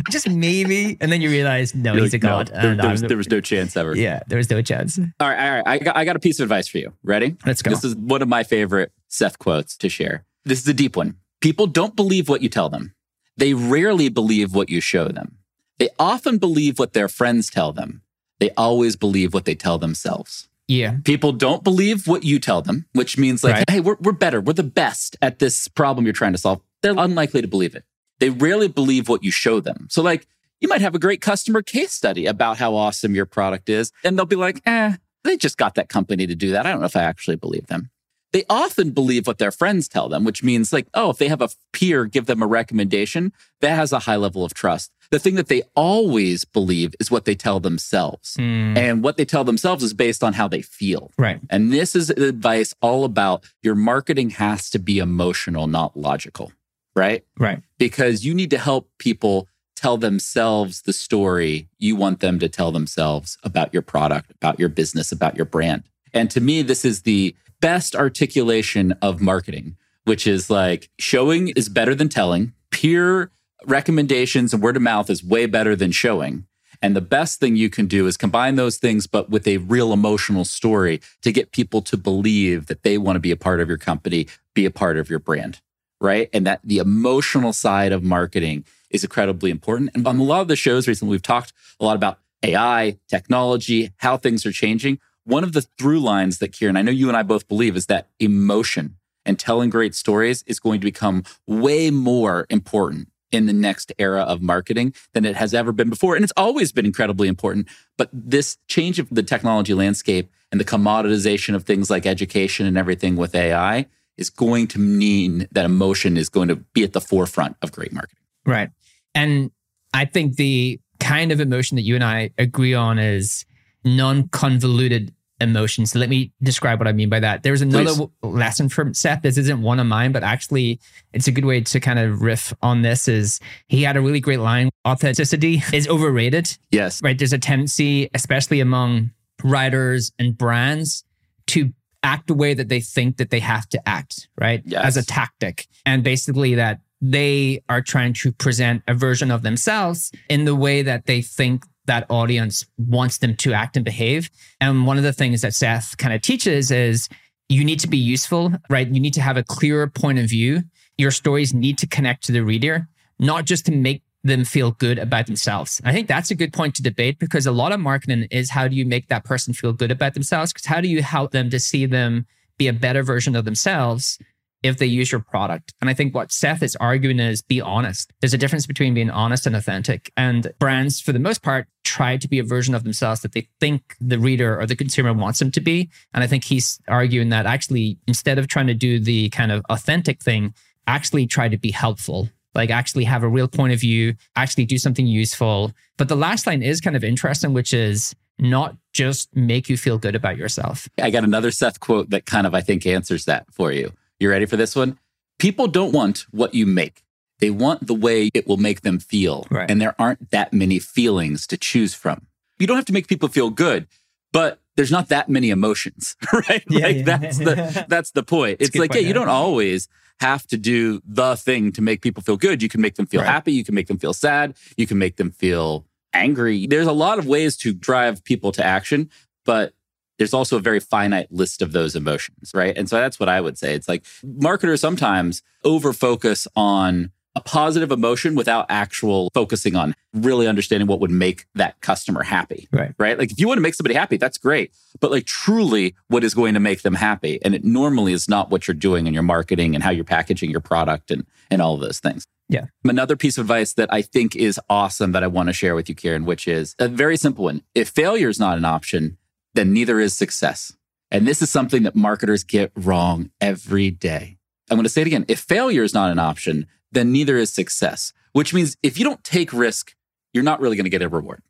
just 0.10 0.28
maybe. 0.28 0.98
And 1.00 1.10
then 1.10 1.22
you 1.22 1.30
realize, 1.30 1.74
no, 1.74 1.94
you're 1.94 2.02
he's 2.02 2.12
like, 2.12 2.22
a 2.22 2.26
god. 2.26 2.50
No, 2.52 2.60
there, 2.60 2.76
there, 2.76 2.90
was, 2.90 3.00
there, 3.00 3.16
was, 3.16 3.30
no 3.30 3.40
chance 3.40 3.78
ever. 3.78 3.96
Yeah, 3.96 4.20
there 4.26 4.36
was 4.36 4.50
no 4.50 4.60
chance. 4.60 4.98
All 4.98 5.06
right, 5.26 5.42
all 5.42 5.54
right. 5.54 5.62
I 5.66 5.78
got, 5.78 5.96
I 5.96 6.04
got 6.04 6.16
a 6.16 6.20
piece 6.20 6.38
of 6.38 6.44
advice 6.44 6.68
for 6.68 6.76
you. 6.76 6.92
Ready? 7.02 7.34
Let's 7.46 7.62
go. 7.62 7.70
This 7.70 7.82
is 7.82 7.96
one 7.96 8.20
of 8.20 8.28
my 8.28 8.44
favorite 8.44 8.92
Seth 9.12 9.38
quotes 9.38 9.76
to 9.76 9.90
share. 9.90 10.24
This 10.46 10.60
is 10.60 10.68
a 10.68 10.72
deep 10.72 10.96
one. 10.96 11.16
People 11.42 11.66
don't 11.66 11.94
believe 11.94 12.30
what 12.30 12.40
you 12.40 12.48
tell 12.48 12.70
them. 12.70 12.94
They 13.36 13.52
rarely 13.52 14.08
believe 14.08 14.54
what 14.54 14.70
you 14.70 14.80
show 14.80 15.08
them. 15.08 15.36
They 15.78 15.90
often 15.98 16.38
believe 16.38 16.78
what 16.78 16.94
their 16.94 17.08
friends 17.08 17.50
tell 17.50 17.72
them. 17.72 18.00
They 18.40 18.50
always 18.56 18.96
believe 18.96 19.34
what 19.34 19.44
they 19.44 19.54
tell 19.54 19.76
themselves. 19.76 20.48
Yeah. 20.66 20.96
People 21.04 21.32
don't 21.32 21.62
believe 21.62 22.08
what 22.08 22.24
you 22.24 22.38
tell 22.38 22.62
them, 22.62 22.86
which 22.94 23.18
means 23.18 23.44
like, 23.44 23.54
right. 23.54 23.70
hey, 23.70 23.80
we're, 23.80 23.98
we're 24.00 24.12
better. 24.12 24.40
We're 24.40 24.54
the 24.54 24.62
best 24.62 25.16
at 25.20 25.40
this 25.40 25.68
problem 25.68 26.06
you're 26.06 26.14
trying 26.14 26.32
to 26.32 26.38
solve. 26.38 26.62
They're 26.80 26.94
unlikely 26.96 27.42
to 27.42 27.48
believe 27.48 27.74
it. 27.74 27.84
They 28.18 28.30
rarely 28.30 28.68
believe 28.68 29.10
what 29.10 29.22
you 29.22 29.30
show 29.30 29.60
them. 29.60 29.88
So, 29.90 30.02
like, 30.02 30.26
you 30.60 30.68
might 30.68 30.80
have 30.80 30.94
a 30.94 30.98
great 30.98 31.20
customer 31.20 31.60
case 31.60 31.92
study 31.92 32.24
about 32.24 32.56
how 32.56 32.74
awesome 32.74 33.14
your 33.14 33.26
product 33.26 33.68
is, 33.68 33.92
and 34.04 34.16
they'll 34.16 34.24
be 34.24 34.36
like, 34.36 34.62
eh, 34.64 34.96
they 35.24 35.36
just 35.36 35.58
got 35.58 35.74
that 35.74 35.88
company 35.88 36.26
to 36.26 36.34
do 36.34 36.52
that. 36.52 36.64
I 36.64 36.70
don't 36.70 36.80
know 36.80 36.86
if 36.86 36.96
I 36.96 37.02
actually 37.02 37.36
believe 37.36 37.66
them 37.66 37.90
they 38.32 38.44
often 38.48 38.90
believe 38.90 39.26
what 39.26 39.38
their 39.38 39.50
friends 39.50 39.88
tell 39.88 40.08
them, 40.08 40.24
which 40.24 40.42
means 40.42 40.72
like, 40.72 40.86
oh, 40.94 41.10
if 41.10 41.18
they 41.18 41.28
have 41.28 41.42
a 41.42 41.50
peer 41.72 42.06
give 42.06 42.26
them 42.26 42.42
a 42.42 42.46
recommendation, 42.46 43.32
that 43.60 43.76
has 43.76 43.92
a 43.92 44.00
high 44.00 44.16
level 44.16 44.44
of 44.44 44.54
trust. 44.54 44.90
The 45.10 45.18
thing 45.18 45.34
that 45.34 45.48
they 45.48 45.62
always 45.76 46.46
believe 46.46 46.94
is 46.98 47.10
what 47.10 47.26
they 47.26 47.34
tell 47.34 47.60
themselves. 47.60 48.36
Mm. 48.38 48.78
And 48.78 49.04
what 49.04 49.18
they 49.18 49.26
tell 49.26 49.44
themselves 49.44 49.84
is 49.84 49.92
based 49.92 50.24
on 50.24 50.32
how 50.32 50.48
they 50.48 50.62
feel. 50.62 51.10
Right. 51.18 51.38
And 51.50 51.70
this 51.70 51.94
is 51.94 52.08
advice 52.08 52.74
all 52.80 53.04
about 53.04 53.44
your 53.62 53.74
marketing 53.74 54.30
has 54.30 54.70
to 54.70 54.78
be 54.78 54.98
emotional, 54.98 55.66
not 55.66 55.96
logical. 55.96 56.52
Right. 56.96 57.24
Right. 57.38 57.62
Because 57.78 58.24
you 58.24 58.32
need 58.32 58.50
to 58.50 58.58
help 58.58 58.88
people 58.98 59.48
tell 59.76 59.98
themselves 59.98 60.82
the 60.82 60.92
story 60.92 61.68
you 61.78 61.96
want 61.96 62.20
them 62.20 62.38
to 62.38 62.48
tell 62.48 62.72
themselves 62.72 63.36
about 63.42 63.72
your 63.72 63.82
product, 63.82 64.30
about 64.30 64.58
your 64.58 64.68
business, 64.68 65.12
about 65.12 65.36
your 65.36 65.44
brand. 65.44 65.82
And 66.14 66.30
to 66.30 66.40
me, 66.40 66.62
this 66.62 66.84
is 66.84 67.02
the 67.02 67.34
best 67.62 67.94
articulation 67.96 68.92
of 69.00 69.22
marketing, 69.22 69.76
which 70.04 70.26
is 70.26 70.50
like 70.50 70.90
showing 70.98 71.48
is 71.48 71.70
better 71.70 71.94
than 71.94 72.10
telling. 72.10 72.52
Peer 72.70 73.30
recommendations 73.64 74.52
and 74.52 74.62
word 74.62 74.76
of 74.76 74.82
mouth 74.82 75.08
is 75.08 75.24
way 75.24 75.46
better 75.46 75.74
than 75.74 75.92
showing. 75.92 76.44
And 76.82 76.96
the 76.96 77.00
best 77.00 77.38
thing 77.38 77.54
you 77.54 77.70
can 77.70 77.86
do 77.86 78.08
is 78.08 78.16
combine 78.16 78.56
those 78.56 78.76
things, 78.76 79.06
but 79.06 79.30
with 79.30 79.46
a 79.46 79.58
real 79.58 79.92
emotional 79.92 80.44
story 80.44 81.00
to 81.22 81.30
get 81.30 81.52
people 81.52 81.80
to 81.82 81.96
believe 81.96 82.66
that 82.66 82.82
they 82.82 82.98
want 82.98 83.14
to 83.16 83.20
be 83.20 83.30
a 83.30 83.36
part 83.36 83.60
of 83.60 83.68
your 83.68 83.78
company, 83.78 84.26
be 84.52 84.64
a 84.66 84.70
part 84.70 84.98
of 84.98 85.08
your 85.08 85.20
brand, 85.20 85.60
right? 86.00 86.28
And 86.32 86.44
that 86.44 86.60
the 86.64 86.78
emotional 86.78 87.52
side 87.52 87.92
of 87.92 88.02
marketing 88.02 88.64
is 88.90 89.04
incredibly 89.04 89.52
important. 89.52 89.90
And 89.94 90.04
on 90.08 90.18
a 90.18 90.24
lot 90.24 90.40
of 90.40 90.48
the 90.48 90.56
shows 90.56 90.88
recently, 90.88 91.12
we've 91.12 91.22
talked 91.22 91.52
a 91.78 91.84
lot 91.84 91.94
about 91.94 92.18
AI, 92.42 92.98
technology, 93.08 93.92
how 93.98 94.16
things 94.16 94.44
are 94.44 94.50
changing. 94.50 94.98
One 95.24 95.44
of 95.44 95.52
the 95.52 95.62
through 95.62 96.00
lines 96.00 96.38
that 96.38 96.52
Kieran, 96.52 96.76
I 96.76 96.82
know 96.82 96.90
you 96.90 97.08
and 97.08 97.16
I 97.16 97.22
both 97.22 97.48
believe, 97.48 97.76
is 97.76 97.86
that 97.86 98.08
emotion 98.18 98.96
and 99.24 99.38
telling 99.38 99.70
great 99.70 99.94
stories 99.94 100.42
is 100.46 100.58
going 100.58 100.80
to 100.80 100.84
become 100.84 101.22
way 101.46 101.90
more 101.90 102.46
important 102.50 103.08
in 103.30 103.46
the 103.46 103.52
next 103.52 103.92
era 103.98 104.22
of 104.22 104.42
marketing 104.42 104.92
than 105.14 105.24
it 105.24 105.36
has 105.36 105.54
ever 105.54 105.72
been 105.72 105.88
before. 105.88 106.14
And 106.14 106.22
it's 106.22 106.32
always 106.36 106.70
been 106.70 106.84
incredibly 106.84 107.28
important. 107.28 107.68
But 107.96 108.10
this 108.12 108.58
change 108.68 108.98
of 108.98 109.08
the 109.10 109.22
technology 109.22 109.74
landscape 109.74 110.30
and 110.50 110.60
the 110.60 110.64
commoditization 110.64 111.54
of 111.54 111.64
things 111.64 111.88
like 111.88 112.04
education 112.04 112.66
and 112.66 112.76
everything 112.76 113.16
with 113.16 113.34
AI 113.34 113.86
is 114.18 114.28
going 114.28 114.66
to 114.68 114.78
mean 114.78 115.48
that 115.52 115.64
emotion 115.64 116.16
is 116.18 116.28
going 116.28 116.48
to 116.48 116.56
be 116.56 116.84
at 116.84 116.92
the 116.92 117.00
forefront 117.00 117.56
of 117.62 117.72
great 117.72 117.92
marketing. 117.92 118.22
Right. 118.44 118.70
And 119.14 119.50
I 119.94 120.04
think 120.04 120.36
the 120.36 120.78
kind 121.00 121.32
of 121.32 121.40
emotion 121.40 121.76
that 121.76 121.82
you 121.82 121.94
and 121.94 122.04
I 122.04 122.30
agree 122.36 122.74
on 122.74 122.98
is 122.98 123.46
non 123.84 124.28
convoluted 124.28 125.14
emotions. 125.42 125.92
So 125.92 125.98
let 125.98 126.08
me 126.08 126.32
describe 126.42 126.78
what 126.78 126.88
I 126.88 126.92
mean 126.92 127.08
by 127.08 127.20
that. 127.20 127.42
There's 127.42 127.62
another 127.62 127.94
Please. 127.94 128.08
lesson 128.22 128.68
from 128.68 128.94
Seth. 128.94 129.22
This 129.22 129.36
isn't 129.36 129.60
one 129.60 129.80
of 129.80 129.86
mine, 129.86 130.12
but 130.12 130.22
actually 130.22 130.80
it's 131.12 131.26
a 131.26 131.32
good 131.32 131.44
way 131.44 131.60
to 131.60 131.80
kind 131.80 131.98
of 131.98 132.22
riff 132.22 132.54
on 132.62 132.82
this 132.82 133.08
is 133.08 133.40
he 133.66 133.82
had 133.82 133.96
a 133.96 134.00
really 134.00 134.20
great 134.20 134.40
line. 134.40 134.70
Authenticity 134.86 135.62
is 135.72 135.88
overrated. 135.88 136.56
Yes. 136.70 137.02
Right. 137.02 137.18
There's 137.18 137.32
a 137.32 137.38
tendency, 137.38 138.08
especially 138.14 138.60
among 138.60 139.10
writers 139.42 140.12
and 140.18 140.38
brands 140.38 141.04
to 141.48 141.72
act 142.04 142.28
the 142.28 142.34
way 142.34 142.54
that 142.54 142.68
they 142.68 142.80
think 142.80 143.16
that 143.16 143.30
they 143.30 143.40
have 143.40 143.68
to 143.70 143.88
act, 143.88 144.28
right? 144.40 144.62
Yes. 144.64 144.84
As 144.84 144.96
a 144.96 145.04
tactic. 145.04 145.66
And 145.84 146.02
basically 146.02 146.54
that 146.54 146.80
they 147.00 147.62
are 147.68 147.82
trying 147.82 148.12
to 148.12 148.32
present 148.32 148.82
a 148.86 148.94
version 148.94 149.30
of 149.30 149.42
themselves 149.42 150.12
in 150.28 150.44
the 150.44 150.54
way 150.54 150.82
that 150.82 151.06
they 151.06 151.20
think 151.20 151.64
that 151.86 152.06
audience 152.08 152.64
wants 152.78 153.18
them 153.18 153.36
to 153.36 153.52
act 153.52 153.76
and 153.76 153.84
behave. 153.84 154.30
And 154.60 154.86
one 154.86 154.98
of 154.98 155.02
the 155.02 155.12
things 155.12 155.42
that 155.42 155.54
Seth 155.54 155.96
kind 155.96 156.14
of 156.14 156.22
teaches 156.22 156.70
is 156.70 157.08
you 157.48 157.64
need 157.64 157.80
to 157.80 157.88
be 157.88 157.98
useful, 157.98 158.52
right? 158.70 158.88
You 158.88 159.00
need 159.00 159.14
to 159.14 159.20
have 159.20 159.36
a 159.36 159.42
clearer 159.42 159.88
point 159.88 160.18
of 160.18 160.26
view. 160.26 160.62
Your 160.96 161.10
stories 161.10 161.52
need 161.52 161.78
to 161.78 161.86
connect 161.86 162.24
to 162.24 162.32
the 162.32 162.44
reader, 162.44 162.88
not 163.18 163.44
just 163.44 163.66
to 163.66 163.72
make 163.72 164.02
them 164.24 164.44
feel 164.44 164.70
good 164.70 164.98
about 164.98 165.26
themselves. 165.26 165.80
I 165.84 165.92
think 165.92 166.06
that's 166.06 166.30
a 166.30 166.36
good 166.36 166.52
point 166.52 166.76
to 166.76 166.82
debate 166.82 167.18
because 167.18 167.44
a 167.44 167.52
lot 167.52 167.72
of 167.72 167.80
marketing 167.80 168.28
is 168.30 168.50
how 168.50 168.68
do 168.68 168.76
you 168.76 168.86
make 168.86 169.08
that 169.08 169.24
person 169.24 169.52
feel 169.52 169.72
good 169.72 169.90
about 169.90 170.14
themselves? 170.14 170.52
Because 170.52 170.66
how 170.66 170.80
do 170.80 170.88
you 170.88 171.02
help 171.02 171.32
them 171.32 171.50
to 171.50 171.58
see 171.58 171.86
them 171.86 172.26
be 172.56 172.68
a 172.68 172.72
better 172.72 173.02
version 173.02 173.34
of 173.34 173.44
themselves 173.44 174.18
if 174.62 174.78
they 174.78 174.86
use 174.86 175.10
your 175.10 175.20
product. 175.20 175.74
And 175.80 175.90
I 175.90 175.94
think 175.94 176.14
what 176.14 176.32
Seth 176.32 176.62
is 176.62 176.76
arguing 176.76 177.18
is 177.18 177.42
be 177.42 177.60
honest. 177.60 178.12
There's 178.20 178.34
a 178.34 178.38
difference 178.38 178.66
between 178.66 178.94
being 178.94 179.10
honest 179.10 179.46
and 179.46 179.56
authentic. 179.56 180.12
And 180.16 180.52
brands, 180.58 181.00
for 181.00 181.12
the 181.12 181.18
most 181.18 181.42
part, 181.42 181.66
try 181.84 182.16
to 182.16 182.28
be 182.28 182.38
a 182.38 182.44
version 182.44 182.74
of 182.74 182.84
themselves 182.84 183.22
that 183.22 183.32
they 183.32 183.48
think 183.60 183.96
the 184.00 184.18
reader 184.18 184.58
or 184.58 184.66
the 184.66 184.76
consumer 184.76 185.12
wants 185.12 185.38
them 185.38 185.50
to 185.52 185.60
be. 185.60 185.90
And 186.14 186.22
I 186.22 186.26
think 186.26 186.44
he's 186.44 186.80
arguing 186.88 187.30
that 187.30 187.46
actually, 187.46 187.98
instead 188.06 188.38
of 188.38 188.48
trying 188.48 188.68
to 188.68 188.74
do 188.74 189.00
the 189.00 189.28
kind 189.30 189.52
of 189.52 189.64
authentic 189.68 190.22
thing, 190.22 190.54
actually 190.86 191.26
try 191.26 191.48
to 191.48 191.58
be 191.58 191.70
helpful. 191.70 192.28
Like 192.54 192.70
actually 192.70 193.04
have 193.04 193.22
a 193.22 193.28
real 193.28 193.48
point 193.48 193.72
of 193.72 193.80
view, 193.80 194.14
actually 194.36 194.66
do 194.66 194.78
something 194.78 195.06
useful. 195.06 195.72
But 195.96 196.08
the 196.08 196.16
last 196.16 196.46
line 196.46 196.62
is 196.62 196.80
kind 196.80 196.96
of 196.96 197.02
interesting, 197.02 197.54
which 197.54 197.72
is 197.72 198.14
not 198.38 198.76
just 198.92 199.34
make 199.34 199.68
you 199.68 199.76
feel 199.76 199.98
good 199.98 200.14
about 200.14 200.36
yourself. 200.36 200.88
I 201.00 201.10
got 201.10 201.24
another 201.24 201.50
Seth 201.50 201.80
quote 201.80 202.10
that 202.10 202.26
kind 202.26 202.46
of, 202.46 202.54
I 202.54 202.60
think, 202.60 202.84
answers 202.86 203.24
that 203.24 203.46
for 203.52 203.72
you. 203.72 203.92
You 204.22 204.30
ready 204.30 204.46
for 204.46 204.56
this 204.56 204.76
one? 204.76 205.00
People 205.40 205.66
don't 205.66 205.90
want 205.90 206.26
what 206.30 206.54
you 206.54 206.64
make. 206.64 207.02
They 207.40 207.50
want 207.50 207.88
the 207.88 207.94
way 207.94 208.30
it 208.32 208.46
will 208.46 208.56
make 208.56 208.82
them 208.82 209.00
feel. 209.00 209.48
Right. 209.50 209.68
And 209.68 209.80
there 209.80 209.96
aren't 209.98 210.30
that 210.30 210.52
many 210.52 210.78
feelings 210.78 211.44
to 211.48 211.56
choose 211.56 211.92
from. 211.92 212.28
You 212.60 212.68
don't 212.68 212.76
have 212.76 212.84
to 212.84 212.92
make 212.92 213.08
people 213.08 213.28
feel 213.28 213.50
good, 213.50 213.88
but 214.32 214.60
there's 214.76 214.92
not 214.92 215.08
that 215.08 215.28
many 215.28 215.50
emotions, 215.50 216.14
right? 216.32 216.62
Yeah, 216.70 216.86
like 216.86 216.96
yeah. 216.98 217.02
that's 217.02 217.38
the 217.38 217.84
that's 217.88 218.12
the 218.12 218.22
point. 218.22 218.60
That's 218.60 218.68
it's 218.68 218.78
like, 218.78 218.92
point, 218.92 219.02
yeah, 219.02 219.08
you 219.08 219.12
don't 219.12 219.28
always 219.28 219.88
have 220.20 220.46
to 220.46 220.56
do 220.56 221.02
the 221.04 221.34
thing 221.34 221.72
to 221.72 221.82
make 221.82 222.00
people 222.00 222.22
feel 222.22 222.36
good. 222.36 222.62
You 222.62 222.68
can 222.68 222.80
make 222.80 222.94
them 222.94 223.06
feel 223.06 223.22
Right. 223.22 223.28
happy, 223.30 223.52
you 223.52 223.64
can 223.64 223.74
make 223.74 223.88
them 223.88 223.98
feel 223.98 224.14
sad, 224.14 224.56
you 224.76 224.86
can 224.86 224.98
make 224.98 225.16
them 225.16 225.32
feel 225.32 225.84
angry. 226.14 226.68
There's 226.68 226.86
a 226.86 226.92
lot 226.92 227.18
of 227.18 227.26
ways 227.26 227.56
to 227.56 227.72
drive 227.72 228.22
people 228.22 228.52
to 228.52 228.64
action, 228.64 229.10
but 229.44 229.74
there's 230.18 230.34
also 230.34 230.56
a 230.56 230.60
very 230.60 230.80
finite 230.80 231.30
list 231.30 231.62
of 231.62 231.72
those 231.72 231.96
emotions, 231.96 232.52
right? 232.54 232.76
And 232.76 232.88
so 232.88 232.96
that's 232.96 233.18
what 233.18 233.28
I 233.28 233.40
would 233.40 233.58
say. 233.58 233.74
It's 233.74 233.88
like 233.88 234.04
marketers 234.22 234.80
sometimes 234.80 235.42
over 235.64 235.92
focus 235.92 236.46
on 236.54 237.10
a 237.34 237.40
positive 237.40 237.90
emotion 237.90 238.34
without 238.34 238.66
actual 238.68 239.30
focusing 239.32 239.74
on 239.74 239.94
really 240.12 240.46
understanding 240.46 240.86
what 240.86 241.00
would 241.00 241.10
make 241.10 241.46
that 241.54 241.80
customer 241.80 242.22
happy. 242.22 242.68
Right. 242.70 242.92
Right. 242.98 243.18
Like 243.18 243.32
if 243.32 243.40
you 243.40 243.48
want 243.48 243.56
to 243.56 243.62
make 243.62 243.74
somebody 243.74 243.94
happy, 243.94 244.18
that's 244.18 244.36
great. 244.36 244.72
But 245.00 245.10
like 245.10 245.24
truly 245.24 245.94
what 246.08 246.24
is 246.24 246.34
going 246.34 246.54
to 246.54 246.60
make 246.60 246.82
them 246.82 246.94
happy? 246.94 247.38
And 247.42 247.54
it 247.54 247.64
normally 247.64 248.12
is 248.12 248.28
not 248.28 248.50
what 248.50 248.68
you're 248.68 248.74
doing 248.74 249.06
in 249.06 249.14
your 249.14 249.22
marketing 249.22 249.74
and 249.74 249.82
how 249.82 249.90
you're 249.90 250.04
packaging 250.04 250.50
your 250.50 250.60
product 250.60 251.10
and, 251.10 251.24
and 251.50 251.62
all 251.62 251.74
of 251.74 251.80
those 251.80 252.00
things. 252.00 252.26
Yeah. 252.48 252.66
Another 252.84 253.16
piece 253.16 253.38
of 253.38 253.42
advice 253.42 253.72
that 253.74 253.90
I 253.90 254.02
think 254.02 254.36
is 254.36 254.60
awesome 254.68 255.12
that 255.12 255.24
I 255.24 255.26
want 255.26 255.48
to 255.48 255.54
share 255.54 255.74
with 255.74 255.88
you, 255.88 255.94
Kieran, 255.94 256.26
which 256.26 256.46
is 256.46 256.74
a 256.78 256.86
very 256.86 257.16
simple 257.16 257.44
one. 257.44 257.62
If 257.74 257.88
failure 257.88 258.28
is 258.28 258.38
not 258.38 258.58
an 258.58 258.66
option, 258.66 259.16
then 259.54 259.72
neither 259.72 260.00
is 260.00 260.14
success. 260.14 260.76
And 261.10 261.26
this 261.26 261.42
is 261.42 261.50
something 261.50 261.82
that 261.82 261.94
marketers 261.94 262.42
get 262.42 262.72
wrong 262.74 263.30
every 263.40 263.90
day. 263.90 264.38
I'm 264.70 264.76
going 264.76 264.84
to 264.84 264.90
say 264.90 265.02
it 265.02 265.06
again. 265.06 265.26
If 265.28 265.40
failure 265.40 265.82
is 265.82 265.92
not 265.92 266.10
an 266.10 266.18
option, 266.18 266.66
then 266.90 267.12
neither 267.12 267.36
is 267.36 267.52
success, 267.52 268.12
which 268.32 268.54
means 268.54 268.76
if 268.82 268.98
you 268.98 269.04
don't 269.04 269.22
take 269.22 269.52
risk, 269.52 269.94
you're 270.32 270.44
not 270.44 270.60
really 270.60 270.76
going 270.76 270.84
to 270.84 270.90
get 270.90 271.02
a 271.02 271.08
reward, 271.08 271.42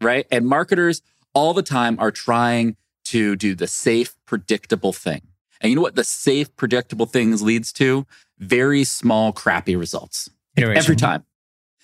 right? 0.00 0.26
And 0.30 0.46
marketers 0.46 1.02
all 1.34 1.54
the 1.54 1.62
time 1.62 1.96
are 1.98 2.12
trying 2.12 2.76
to 3.06 3.36
do 3.36 3.54
the 3.54 3.66
safe, 3.66 4.14
predictable 4.26 4.92
thing. 4.92 5.22
And 5.60 5.70
you 5.70 5.76
know 5.76 5.82
what 5.82 5.96
the 5.96 6.04
safe, 6.04 6.54
predictable 6.56 7.06
things 7.06 7.42
leads 7.42 7.72
to? 7.74 8.06
Very 8.38 8.84
small, 8.84 9.32
crappy 9.32 9.74
results 9.74 10.30
Iteration. 10.56 10.78
every 10.78 10.96
time. 10.96 11.24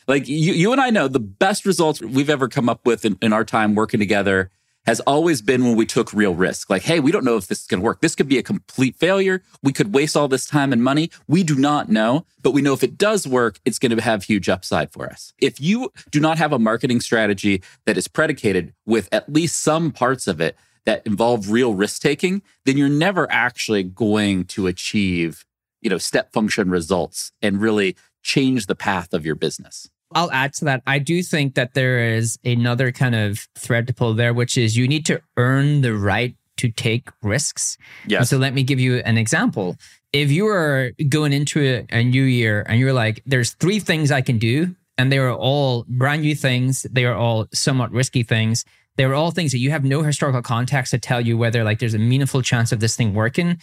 Like 0.07 0.28
you, 0.28 0.52
you 0.52 0.71
and 0.71 0.81
I 0.81 0.90
know 0.90 1.09
the 1.09 1.19
best 1.19 1.64
results 1.64 2.00
we've 2.00 2.31
ever 2.31 2.49
come 2.49 2.69
up 2.69 2.87
with 2.87 3.04
in, 3.04 3.19
in 3.23 3.33
our 3.33 3.45
time 3.45 3.75
working 3.75 3.99
together 3.99 4.50
has 4.87 5.00
always 5.00 5.41
been 5.41 5.64
when 5.64 5.76
we 5.76 5.87
took 5.87 6.12
real 6.12 6.35
risk. 6.35 6.69
Like, 6.69 6.83
hey, 6.83 7.00
we 7.00 7.11
don't 7.11 7.25
know 7.25 7.37
if 7.37 7.47
this 7.47 7.61
is 7.61 7.67
going 7.67 7.81
to 7.81 7.85
work. 7.85 8.00
This 8.00 8.14
could 8.14 8.29
be 8.29 8.38
a 8.38 8.43
complete 8.43 8.97
failure. 8.97 9.43
We 9.62 9.73
could 9.73 9.95
waste 9.95 10.17
all 10.17 10.29
this 10.29 10.47
time 10.47 10.73
and 10.73 10.83
money. 10.83 11.11
We 11.26 11.43
do 11.43 11.55
not 11.55 11.88
know, 11.88 12.26
but 12.43 12.53
we 12.53 12.62
know 12.62 12.75
if 12.75 12.83
it 12.83 12.99
does 12.99 13.26
work, 13.26 13.59
it's 13.64 13.79
going 13.79 13.97
to 13.97 14.03
have 14.03 14.25
huge 14.25 14.49
upside 14.49 14.93
for 14.93 15.07
us. 15.07 15.33
If 15.38 15.61
you 15.61 15.91
do 16.11 16.21
not 16.21 16.38
have 16.38 16.53
a 16.53 16.59
marketing 16.59 17.00
strategy 17.00 17.62
that 17.87 17.97
is 17.97 18.09
predicated 18.09 18.75
with 18.85 19.09
at 19.12 19.33
least 19.33 19.61
some 19.61 19.91
parts 19.91 20.26
of 20.26 20.41
it 20.41 20.57
that 20.85 21.07
involve 21.07 21.50
real 21.50 21.75
risk 21.75 22.03
taking, 22.03 22.43
then 22.67 22.76
you're 22.76 22.88
never 22.88 23.31
actually 23.31 23.83
going 23.83 24.45
to 24.45 24.67
achieve, 24.67 25.47
you 25.81 25.88
know, 25.88 25.99
step 25.99 26.33
function 26.33 26.69
results 26.69 27.33
and 27.41 27.61
really 27.61 27.97
change 28.23 28.67
the 28.67 28.75
path 28.75 29.14
of 29.14 29.25
your 29.25 29.35
business. 29.35 29.88
I'll 30.14 30.30
add 30.30 30.52
to 30.54 30.64
that. 30.66 30.83
I 30.87 30.99
do 30.99 31.23
think 31.23 31.54
that 31.54 31.75
there 31.75 32.14
is 32.14 32.38
another 32.44 32.92
kind 32.92 33.14
of 33.14 33.47
thread 33.56 33.87
to 33.88 33.94
pull 33.94 34.14
there, 34.14 34.33
which 34.33 34.56
is 34.56 34.76
you 34.76 34.87
need 34.87 35.06
to 35.06 35.21
earn 35.37 35.80
the 35.80 35.94
right 35.94 36.35
to 36.59 36.71
take 36.71 37.11
risks. 37.23 37.76
And 38.04 38.12
Yes. 38.12 38.30
So 38.30 38.38
let 38.38 38.54
me 38.54 38.62
give 38.62 38.78
you 38.80 38.99
an 38.99 39.18
example. 39.18 39.76
If 40.12 40.30
you 40.30 40.47
are 40.47 40.92
going 41.09 41.33
into 41.33 41.61
a, 41.61 41.87
a 41.90 42.04
new 42.04 42.23
year 42.23 42.64
and 42.68 42.78
you're 42.78 42.92
like, 42.92 43.23
there's 43.26 43.52
three 43.54 43.80
things 43.80 44.12
I 44.12 44.21
can 44.21 44.38
do, 44.38 44.75
and 44.97 45.11
they 45.11 45.18
are 45.18 45.33
all 45.33 45.85
brand 45.88 46.23
new 46.23 46.37
things, 46.37 46.87
they 46.90 47.04
are 47.04 47.14
all 47.14 47.47
somewhat 47.52 47.90
risky 47.90 48.23
things. 48.23 48.64
They 48.97 49.04
are 49.04 49.14
all 49.14 49.33
things 49.33 49.50
that 49.50 49.59
you 49.59 49.71
have 49.71 49.85
no 49.85 50.02
historical 50.02 50.40
context 50.40 50.92
to 50.92 50.99
tell 50.99 51.21
you 51.21 51.37
whether 51.37 51.64
like 51.64 51.80
there's 51.80 51.94
a 51.94 51.99
meaningful 51.99 52.42
chance 52.42 52.71
of 52.71 52.78
this 52.78 52.94
thing 52.94 53.12
working. 53.12 53.59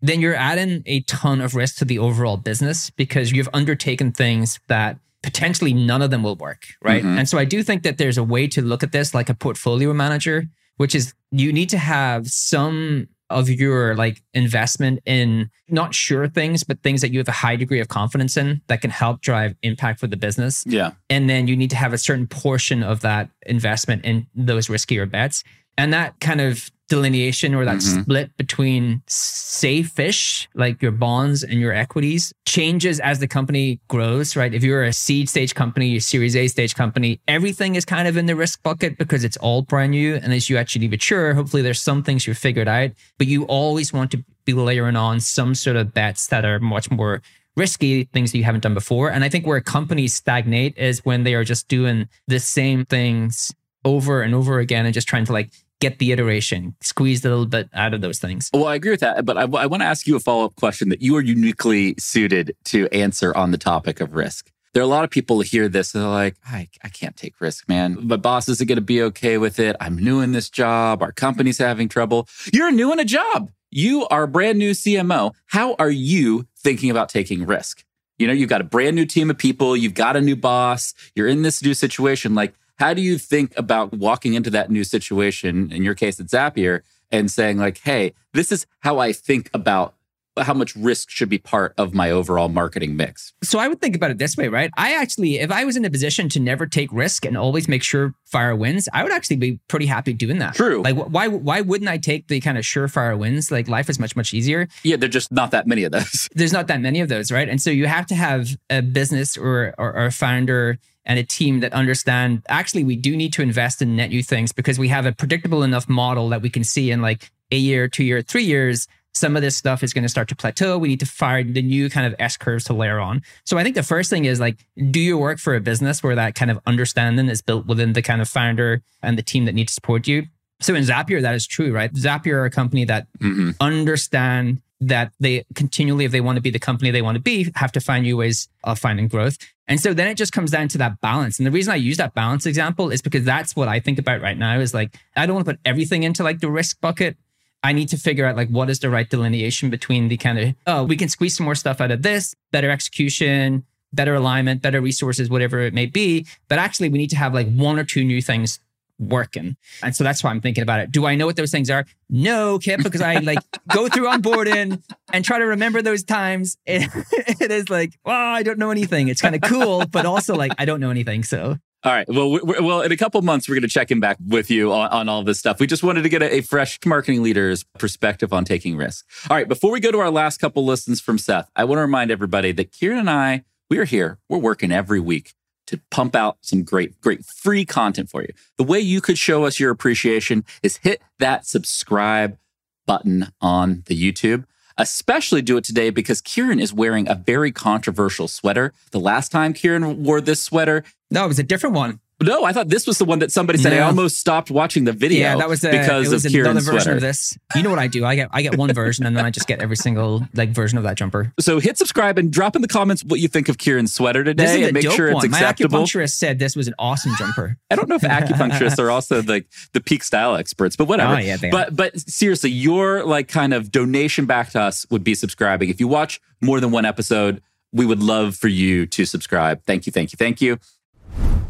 Then 0.00 0.20
you're 0.20 0.36
adding 0.36 0.84
a 0.86 1.00
ton 1.00 1.40
of 1.40 1.56
risk 1.56 1.78
to 1.78 1.84
the 1.84 1.98
overall 1.98 2.36
business 2.36 2.90
because 2.90 3.32
you've 3.32 3.48
undertaken 3.52 4.12
things 4.12 4.60
that 4.68 4.98
potentially 5.22 5.74
none 5.74 6.02
of 6.02 6.10
them 6.10 6.22
will 6.22 6.36
work, 6.36 6.62
right? 6.82 7.02
Mhm. 7.02 7.18
And 7.18 7.28
so 7.28 7.38
I 7.38 7.44
do 7.44 7.62
think 7.62 7.82
that 7.82 7.98
there's 7.98 8.18
a 8.18 8.24
way 8.24 8.46
to 8.48 8.62
look 8.62 8.82
at 8.82 8.92
this 8.92 9.14
like 9.14 9.28
a 9.28 9.34
portfolio 9.34 9.92
manager, 9.92 10.46
which 10.76 10.94
is 10.94 11.14
you 11.30 11.52
need 11.52 11.68
to 11.70 11.78
have 11.78 12.28
some 12.28 13.08
of 13.30 13.50
your 13.50 13.94
like 13.94 14.22
investment 14.32 15.00
in 15.04 15.50
not 15.68 15.94
sure 15.94 16.28
things, 16.28 16.64
but 16.64 16.82
things 16.82 17.02
that 17.02 17.12
you 17.12 17.18
have 17.18 17.28
a 17.28 17.32
high 17.32 17.56
degree 17.56 17.80
of 17.80 17.88
confidence 17.88 18.36
in 18.36 18.62
that 18.68 18.80
can 18.80 18.90
help 18.90 19.20
drive 19.20 19.54
impact 19.62 20.00
for 20.00 20.06
the 20.06 20.16
business. 20.16 20.64
Yeah. 20.66 20.92
And 21.10 21.28
then 21.28 21.46
you 21.46 21.56
need 21.56 21.70
to 21.70 21.76
have 21.76 21.92
a 21.92 21.98
certain 21.98 22.26
portion 22.26 22.82
of 22.82 23.00
that 23.00 23.28
investment 23.44 24.04
in 24.04 24.26
those 24.34 24.68
riskier 24.68 25.10
bets. 25.10 25.44
And 25.76 25.92
that 25.92 26.18
kind 26.20 26.40
of 26.40 26.70
delineation 26.88 27.54
or 27.54 27.64
that 27.64 27.78
Mhm. 27.78 28.02
split 28.02 28.36
between 28.36 29.02
safe-ish, 29.06 30.48
like 30.54 30.80
your 30.80 30.90
bonds 30.92 31.42
and 31.42 31.60
your 31.60 31.72
equities, 31.72 32.32
changes 32.46 32.98
as 33.00 33.18
the 33.18 33.28
company 33.28 33.78
grows, 33.88 34.36
right? 34.36 34.54
If 34.54 34.62
you're 34.64 34.84
a 34.84 34.92
seed 34.92 35.28
stage 35.28 35.54
company, 35.54 35.88
your 35.88 36.00
series 36.00 36.34
A 36.34 36.48
stage 36.48 36.74
company, 36.74 37.20
everything 37.28 37.74
is 37.74 37.84
kind 37.84 38.08
of 38.08 38.16
in 38.16 38.26
the 38.26 38.34
risk 38.36 38.62
bucket 38.62 38.98
because 38.98 39.24
it's 39.24 39.36
all 39.38 39.62
brand 39.62 39.90
new. 39.92 40.14
And 40.16 40.32
as 40.32 40.48
you 40.48 40.56
actually 40.56 40.88
mature, 40.88 41.34
hopefully 41.34 41.62
there's 41.62 41.80
some 41.80 42.02
things 42.02 42.26
you've 42.26 42.38
figured 42.38 42.68
out, 42.68 42.90
but 43.18 43.26
you 43.26 43.44
always 43.44 43.92
want 43.92 44.10
to 44.12 44.24
be 44.44 44.52
layering 44.54 44.96
on 44.96 45.20
some 45.20 45.54
sort 45.54 45.76
of 45.76 45.92
bets 45.92 46.26
that 46.28 46.44
are 46.44 46.58
much 46.58 46.90
more 46.90 47.20
risky 47.56 48.04
things 48.12 48.32
that 48.32 48.38
you 48.38 48.44
haven't 48.44 48.62
done 48.62 48.74
before. 48.74 49.10
And 49.10 49.24
I 49.24 49.28
think 49.28 49.46
where 49.46 49.60
companies 49.60 50.14
stagnate 50.14 50.78
is 50.78 51.04
when 51.04 51.24
they 51.24 51.34
are 51.34 51.44
just 51.44 51.68
doing 51.68 52.08
the 52.28 52.38
same 52.38 52.84
things 52.84 53.52
over 53.84 54.22
and 54.22 54.34
over 54.34 54.58
again 54.60 54.84
and 54.86 54.94
just 54.94 55.08
trying 55.08 55.24
to 55.26 55.32
like 55.32 55.50
get 55.80 55.98
the 55.98 56.12
iteration, 56.12 56.74
squeeze 56.80 57.24
a 57.24 57.28
little 57.28 57.46
bit 57.46 57.68
out 57.72 57.94
of 57.94 58.00
those 58.00 58.18
things. 58.18 58.50
Well, 58.52 58.66
I 58.66 58.74
agree 58.74 58.90
with 58.90 59.00
that, 59.00 59.24
but 59.24 59.36
I, 59.36 59.42
I 59.42 59.66
want 59.66 59.82
to 59.82 59.86
ask 59.86 60.06
you 60.06 60.16
a 60.16 60.20
follow 60.20 60.44
up 60.44 60.56
question 60.56 60.88
that 60.88 61.02
you 61.02 61.16
are 61.16 61.22
uniquely 61.22 61.94
suited 61.98 62.56
to 62.66 62.88
answer 62.88 63.36
on 63.36 63.50
the 63.50 63.58
topic 63.58 64.00
of 64.00 64.14
risk. 64.14 64.50
There 64.74 64.82
are 64.82 64.84
a 64.84 64.88
lot 64.88 65.04
of 65.04 65.10
people 65.10 65.36
who 65.36 65.42
hear 65.42 65.68
this 65.68 65.94
and 65.94 66.04
they're 66.04 66.10
like, 66.10 66.36
I, 66.46 66.68
I 66.84 66.88
can't 66.88 67.16
take 67.16 67.40
risk, 67.40 67.68
man. 67.68 67.96
My 68.06 68.16
boss 68.16 68.48
isn't 68.48 68.66
going 68.66 68.76
to 68.76 68.82
be 68.82 69.02
okay 69.02 69.38
with 69.38 69.58
it. 69.58 69.76
I'm 69.80 69.96
new 69.96 70.20
in 70.20 70.32
this 70.32 70.50
job. 70.50 71.02
Our 71.02 71.12
company's 71.12 71.58
having 71.58 71.88
trouble. 71.88 72.28
You're 72.52 72.70
new 72.70 72.92
in 72.92 73.00
a 73.00 73.04
job. 73.04 73.50
You 73.70 74.06
are 74.08 74.24
a 74.24 74.28
brand 74.28 74.58
new 74.58 74.72
CMO. 74.72 75.34
How 75.46 75.74
are 75.78 75.90
you 75.90 76.46
thinking 76.56 76.90
about 76.90 77.08
taking 77.08 77.46
risk? 77.46 77.84
You 78.18 78.26
know, 78.26 78.32
you've 78.32 78.48
got 78.48 78.60
a 78.60 78.64
brand 78.64 78.96
new 78.96 79.06
team 79.06 79.30
of 79.30 79.38
people. 79.38 79.76
You've 79.76 79.94
got 79.94 80.16
a 80.16 80.20
new 80.20 80.36
boss. 80.36 80.92
You're 81.14 81.28
in 81.28 81.42
this 81.42 81.62
new 81.62 81.74
situation. 81.74 82.34
Like, 82.34 82.54
how 82.78 82.94
do 82.94 83.02
you 83.02 83.18
think 83.18 83.52
about 83.58 83.92
walking 83.92 84.34
into 84.34 84.50
that 84.50 84.70
new 84.70 84.84
situation, 84.84 85.72
in 85.72 85.82
your 85.82 85.94
case, 85.94 86.20
at 86.20 86.26
Zapier, 86.26 86.80
and 87.10 87.30
saying, 87.30 87.58
like, 87.58 87.78
hey, 87.78 88.12
this 88.32 88.52
is 88.52 88.66
how 88.80 88.98
I 88.98 89.12
think 89.12 89.50
about 89.54 89.94
how 90.42 90.54
much 90.54 90.74
risk 90.76 91.10
should 91.10 91.28
be 91.28 91.38
part 91.38 91.74
of 91.76 91.94
my 91.94 92.10
overall 92.10 92.48
marketing 92.48 92.96
mix? 92.96 93.32
So 93.42 93.58
I 93.58 93.68
would 93.68 93.80
think 93.80 93.96
about 93.96 94.10
it 94.10 94.18
this 94.18 94.36
way, 94.36 94.48
right? 94.48 94.70
I 94.76 94.94
actually, 94.94 95.38
if 95.38 95.50
I 95.50 95.64
was 95.64 95.76
in 95.76 95.84
a 95.84 95.90
position 95.90 96.28
to 96.30 96.40
never 96.40 96.66
take 96.66 96.92
risk 96.92 97.24
and 97.24 97.36
always 97.36 97.68
make 97.68 97.82
sure 97.82 98.14
fire 98.24 98.54
wins, 98.54 98.88
I 98.92 99.02
would 99.02 99.12
actually 99.12 99.36
be 99.36 99.60
pretty 99.68 99.86
happy 99.86 100.12
doing 100.12 100.38
that. 100.38 100.54
True. 100.54 100.82
Like, 100.82 100.96
why 100.96 101.28
why 101.28 101.60
wouldn't 101.60 101.90
I 101.90 101.98
take 101.98 102.28
the 102.28 102.40
kind 102.40 102.58
of 102.58 102.64
surefire 102.64 103.18
wins? 103.18 103.50
Like, 103.50 103.68
life 103.68 103.88
is 103.90 103.98
much 103.98 104.16
much 104.16 104.32
easier. 104.32 104.68
Yeah, 104.82 104.96
there're 104.96 105.08
just 105.08 105.32
not 105.32 105.50
that 105.50 105.66
many 105.66 105.84
of 105.84 105.92
those. 105.92 106.28
There's 106.34 106.52
not 106.52 106.68
that 106.68 106.80
many 106.80 107.00
of 107.00 107.08
those, 107.08 107.32
right? 107.32 107.48
And 107.48 107.60
so 107.60 107.70
you 107.70 107.86
have 107.86 108.06
to 108.06 108.14
have 108.14 108.56
a 108.70 108.82
business 108.82 109.36
or 109.36 109.74
or, 109.78 109.92
or 109.94 110.06
a 110.06 110.12
founder 110.12 110.78
and 111.08 111.18
a 111.18 111.24
team 111.24 111.60
that 111.60 111.72
understand. 111.72 112.42
Actually, 112.48 112.84
we 112.84 112.94
do 112.94 113.16
need 113.16 113.32
to 113.32 113.42
invest 113.42 113.82
in 113.82 113.96
net 113.96 114.10
new 114.10 114.22
things 114.22 114.52
because 114.52 114.78
we 114.78 114.88
have 114.88 115.06
a 115.06 115.12
predictable 115.12 115.62
enough 115.64 115.88
model 115.88 116.28
that 116.28 116.42
we 116.42 116.50
can 116.50 116.62
see 116.62 116.90
in 116.92 117.02
like 117.02 117.30
a 117.50 117.56
year, 117.56 117.88
two 117.88 118.04
year, 118.04 118.22
three 118.22 118.44
years 118.44 118.86
some 119.14 119.34
of 119.34 119.42
this 119.42 119.56
stuff 119.56 119.82
is 119.82 119.92
going 119.92 120.02
to 120.04 120.08
start 120.08 120.28
to 120.28 120.36
plateau. 120.36 120.78
We 120.78 120.86
need 120.86 121.00
to 121.00 121.06
find 121.06 121.54
the 121.54 121.62
new 121.62 121.90
kind 121.90 122.06
of 122.06 122.14
S 122.20 122.36
curves 122.36 122.64
to 122.64 122.72
layer 122.74 123.00
on. 123.00 123.22
So 123.44 123.58
I 123.58 123.64
think 123.64 123.74
the 123.74 123.82
first 123.82 124.10
thing 124.10 124.26
is 124.26 124.38
like, 124.38 124.64
do 124.90 125.00
you 125.00 125.18
work 125.18 125.40
for 125.40 125.56
a 125.56 125.60
business 125.60 126.04
where 126.04 126.14
that 126.14 126.36
kind 126.36 126.52
of 126.52 126.60
understanding 126.66 127.28
is 127.28 127.42
built 127.42 127.66
within 127.66 127.94
the 127.94 128.02
kind 128.02 128.20
of 128.20 128.28
founder 128.28 128.80
and 129.02 129.18
the 129.18 129.22
team 129.22 129.46
that 129.46 129.54
needs 129.56 129.72
to 129.72 129.74
support 129.74 130.06
you? 130.06 130.26
So 130.60 130.74
in 130.76 130.84
Zapier, 130.84 131.20
that 131.22 131.34
is 131.34 131.46
true, 131.48 131.72
right? 131.72 131.92
Zapier 131.94 132.34
are 132.34 132.44
a 132.44 132.50
company 132.50 132.84
that 132.84 133.06
Mhm. 133.20 133.56
understand 133.60 134.60
that 134.80 135.12
they 135.18 135.44
continually, 135.54 136.04
if 136.04 136.12
they 136.12 136.20
want 136.20 136.36
to 136.36 136.42
be 136.42 136.50
the 136.50 136.58
company 136.60 136.90
they 136.92 137.02
want 137.02 137.16
to 137.16 137.20
be, 137.22 137.50
have 137.56 137.72
to 137.72 137.80
find 137.80 138.04
new 138.04 138.16
ways 138.16 138.48
of 138.62 138.78
finding 138.78 139.08
growth. 139.08 139.38
And 139.68 139.78
so 139.78 139.92
then 139.92 140.08
it 140.08 140.14
just 140.16 140.32
comes 140.32 140.50
down 140.50 140.68
to 140.68 140.78
that 140.78 141.00
balance. 141.00 141.38
And 141.38 141.46
the 141.46 141.50
reason 141.50 141.72
I 141.72 141.76
use 141.76 141.98
that 141.98 142.14
balance 142.14 142.46
example 142.46 142.90
is 142.90 143.02
because 143.02 143.24
that's 143.24 143.54
what 143.54 143.68
I 143.68 143.80
think 143.80 143.98
about 143.98 144.22
right 144.22 144.36
now 144.36 144.58
is 144.58 144.72
like, 144.72 144.96
I 145.14 145.26
don't 145.26 145.34
want 145.34 145.46
to 145.46 145.52
put 145.52 145.60
everything 145.64 146.02
into 146.02 146.22
like 146.24 146.40
the 146.40 146.50
risk 146.50 146.80
bucket. 146.80 147.16
I 147.62 147.72
need 147.72 147.88
to 147.90 147.98
figure 147.98 148.24
out 148.24 148.36
like 148.36 148.48
what 148.48 148.70
is 148.70 148.78
the 148.78 148.88
right 148.88 149.08
delineation 149.08 149.68
between 149.68 150.08
the 150.08 150.16
kind 150.16 150.38
of, 150.38 150.54
oh, 150.66 150.84
we 150.84 150.96
can 150.96 151.08
squeeze 151.08 151.36
some 151.36 151.44
more 151.44 151.54
stuff 151.54 151.80
out 151.80 151.90
of 151.90 152.02
this, 152.02 152.34
better 152.50 152.70
execution, 152.70 153.64
better 153.92 154.14
alignment, 154.14 154.62
better 154.62 154.80
resources, 154.80 155.28
whatever 155.28 155.60
it 155.60 155.74
may 155.74 155.86
be. 155.86 156.26
But 156.48 156.58
actually, 156.58 156.88
we 156.88 156.98
need 156.98 157.10
to 157.10 157.16
have 157.16 157.34
like 157.34 157.52
one 157.52 157.78
or 157.78 157.84
two 157.84 158.04
new 158.04 158.22
things 158.22 158.60
working. 158.98 159.56
And 159.82 159.94
so 159.94 160.04
that's 160.04 160.22
why 160.22 160.30
I'm 160.30 160.40
thinking 160.40 160.62
about 160.62 160.80
it. 160.80 160.90
Do 160.90 161.06
I 161.06 161.14
know 161.14 161.26
what 161.26 161.36
those 161.36 161.50
things 161.50 161.70
are? 161.70 161.84
No, 162.10 162.58
Kipp, 162.58 162.82
because 162.82 163.00
I 163.00 163.16
like 163.18 163.38
go 163.72 163.88
through 163.88 164.08
onboarding 164.08 164.82
and 165.12 165.24
try 165.24 165.38
to 165.38 165.44
remember 165.44 165.82
those 165.82 166.04
times. 166.04 166.56
It, 166.66 166.90
it 167.40 167.50
is 167.50 167.70
like, 167.70 167.98
well, 168.04 168.16
I 168.16 168.42
don't 168.42 168.58
know 168.58 168.70
anything. 168.70 169.08
It's 169.08 169.20
kind 169.20 169.34
of 169.34 169.42
cool, 169.42 169.86
but 169.86 170.06
also 170.06 170.34
like 170.34 170.52
I 170.58 170.64
don't 170.64 170.80
know 170.80 170.90
anything. 170.90 171.22
So 171.22 171.58
All 171.84 171.92
right. 171.92 172.08
Well, 172.08 172.30
we 172.30 172.40
we 172.42 172.60
well, 172.60 172.82
in 172.82 172.92
a 172.92 172.96
couple 172.96 173.20
months, 173.22 173.48
we're 173.48 173.54
going 173.54 173.62
to 173.62 173.68
check 173.68 173.90
in 173.90 174.00
back 174.00 174.16
with 174.26 174.50
you 174.50 174.72
on, 174.72 174.88
on 174.90 175.08
all 175.08 175.22
this 175.22 175.38
stuff. 175.38 175.60
We 175.60 175.66
just 175.66 175.82
wanted 175.82 176.02
to 176.02 176.08
get 176.08 176.22
a, 176.22 176.36
a 176.36 176.40
fresh 176.40 176.78
marketing 176.84 177.22
leader's 177.22 177.64
perspective 177.78 178.32
on 178.32 178.44
taking 178.44 178.76
risks. 178.76 179.04
All 179.30 179.36
right. 179.36 179.48
Before 179.48 179.70
we 179.70 179.80
go 179.80 179.92
to 179.92 179.98
our 179.98 180.10
last 180.10 180.38
couple 180.38 180.64
listens 180.64 181.00
from 181.00 181.18
Seth, 181.18 181.50
I 181.54 181.64
want 181.64 181.78
to 181.78 181.82
remind 181.82 182.10
everybody 182.10 182.52
that 182.52 182.72
Kieran 182.72 182.98
and 182.98 183.10
I, 183.10 183.44
we 183.70 183.78
are 183.78 183.84
here. 183.84 184.18
We're 184.28 184.38
working 184.38 184.72
every 184.72 185.00
week 185.00 185.34
to 185.68 185.78
pump 185.90 186.16
out 186.16 186.38
some 186.40 186.62
great, 186.62 186.98
great 187.00 187.24
free 187.24 187.64
content 187.64 188.08
for 188.08 188.22
you. 188.22 188.28
The 188.56 188.64
way 188.64 188.80
you 188.80 189.02
could 189.02 189.18
show 189.18 189.44
us 189.44 189.60
your 189.60 189.70
appreciation 189.70 190.44
is 190.62 190.78
hit 190.78 191.02
that 191.18 191.46
subscribe 191.46 192.38
button 192.86 193.28
on 193.40 193.82
the 193.86 193.94
YouTube. 193.94 194.44
Especially 194.78 195.42
do 195.42 195.56
it 195.56 195.64
today 195.64 195.90
because 195.90 196.20
Kieran 196.20 196.60
is 196.60 196.72
wearing 196.72 197.08
a 197.08 197.14
very 197.14 197.52
controversial 197.52 198.28
sweater. 198.28 198.72
The 198.92 199.00
last 199.00 199.30
time 199.30 199.52
Kieran 199.52 200.04
wore 200.04 200.20
this 200.20 200.42
sweater, 200.42 200.84
no, 201.10 201.24
it 201.24 201.28
was 201.28 201.38
a 201.38 201.42
different 201.42 201.74
one. 201.76 202.00
No, 202.20 202.44
I 202.44 202.52
thought 202.52 202.68
this 202.68 202.86
was 202.86 202.98
the 202.98 203.04
one 203.04 203.20
that 203.20 203.30
somebody 203.30 203.58
said. 203.58 203.72
I 203.72 203.80
almost 203.80 204.18
stopped 204.18 204.50
watching 204.50 204.84
the 204.84 204.92
video. 204.92 205.20
Yeah, 205.20 205.36
that 205.36 205.48
was 205.48 205.62
a, 205.62 205.70
because 205.70 206.10
it 206.10 206.12
was 206.12 206.26
of 206.26 206.34
another 206.34 206.50
Kieran's 206.50 206.64
version 206.64 206.80
sweater. 206.80 206.96
of 206.96 207.00
this. 207.00 207.38
You 207.54 207.62
know 207.62 207.70
what 207.70 207.78
I 207.78 207.86
do? 207.86 208.04
I 208.04 208.16
get 208.16 208.28
I 208.32 208.42
get 208.42 208.58
one 208.58 208.72
version 208.72 209.06
and 209.06 209.16
then 209.16 209.24
I 209.24 209.30
just 209.30 209.46
get 209.46 209.62
every 209.62 209.76
single 209.76 210.26
like 210.34 210.50
version 210.50 210.78
of 210.78 210.84
that 210.84 210.96
jumper. 210.96 211.32
So 211.38 211.60
hit 211.60 211.78
subscribe 211.78 212.18
and 212.18 212.32
drop 212.32 212.56
in 212.56 212.62
the 212.62 212.68
comments 212.68 213.04
what 213.04 213.20
you 213.20 213.28
think 213.28 213.48
of 213.48 213.58
Kieran's 213.58 213.94
sweater 213.94 214.24
today, 214.24 214.64
and 214.64 214.72
make 214.72 214.90
sure 214.90 215.08
it's 215.08 215.14
one. 215.14 215.26
acceptable. 215.26 215.78
My 215.78 215.84
acupuncturist 215.84 216.14
said 216.14 216.40
this 216.40 216.56
was 216.56 216.66
an 216.66 216.74
awesome 216.78 217.12
jumper. 217.16 217.56
I 217.70 217.76
don't 217.76 217.88
know 217.88 217.94
if 217.94 218.02
acupuncturists 218.02 218.80
are 218.80 218.90
also 218.90 219.22
like 219.22 219.46
the 219.72 219.80
peak 219.80 220.02
style 220.02 220.34
experts, 220.34 220.74
but 220.74 220.88
whatever. 220.88 221.14
Oh, 221.14 221.18
yeah, 221.18 221.36
are. 221.40 221.50
but 221.50 221.76
but 221.76 222.00
seriously, 222.00 222.50
your 222.50 223.04
like 223.04 223.28
kind 223.28 223.54
of 223.54 223.70
donation 223.70 224.26
back 224.26 224.50
to 224.50 224.60
us 224.60 224.86
would 224.90 225.04
be 225.04 225.14
subscribing. 225.14 225.70
If 225.70 225.78
you 225.78 225.86
watch 225.86 226.20
more 226.40 226.58
than 226.60 226.72
one 226.72 226.84
episode, 226.84 227.42
we 227.72 227.86
would 227.86 228.02
love 228.02 228.34
for 228.34 228.48
you 228.48 228.86
to 228.86 229.04
subscribe. 229.04 229.62
Thank 229.64 229.86
you, 229.86 229.92
thank 229.92 230.12
you, 230.12 230.16
thank 230.16 230.40
you. 230.40 230.58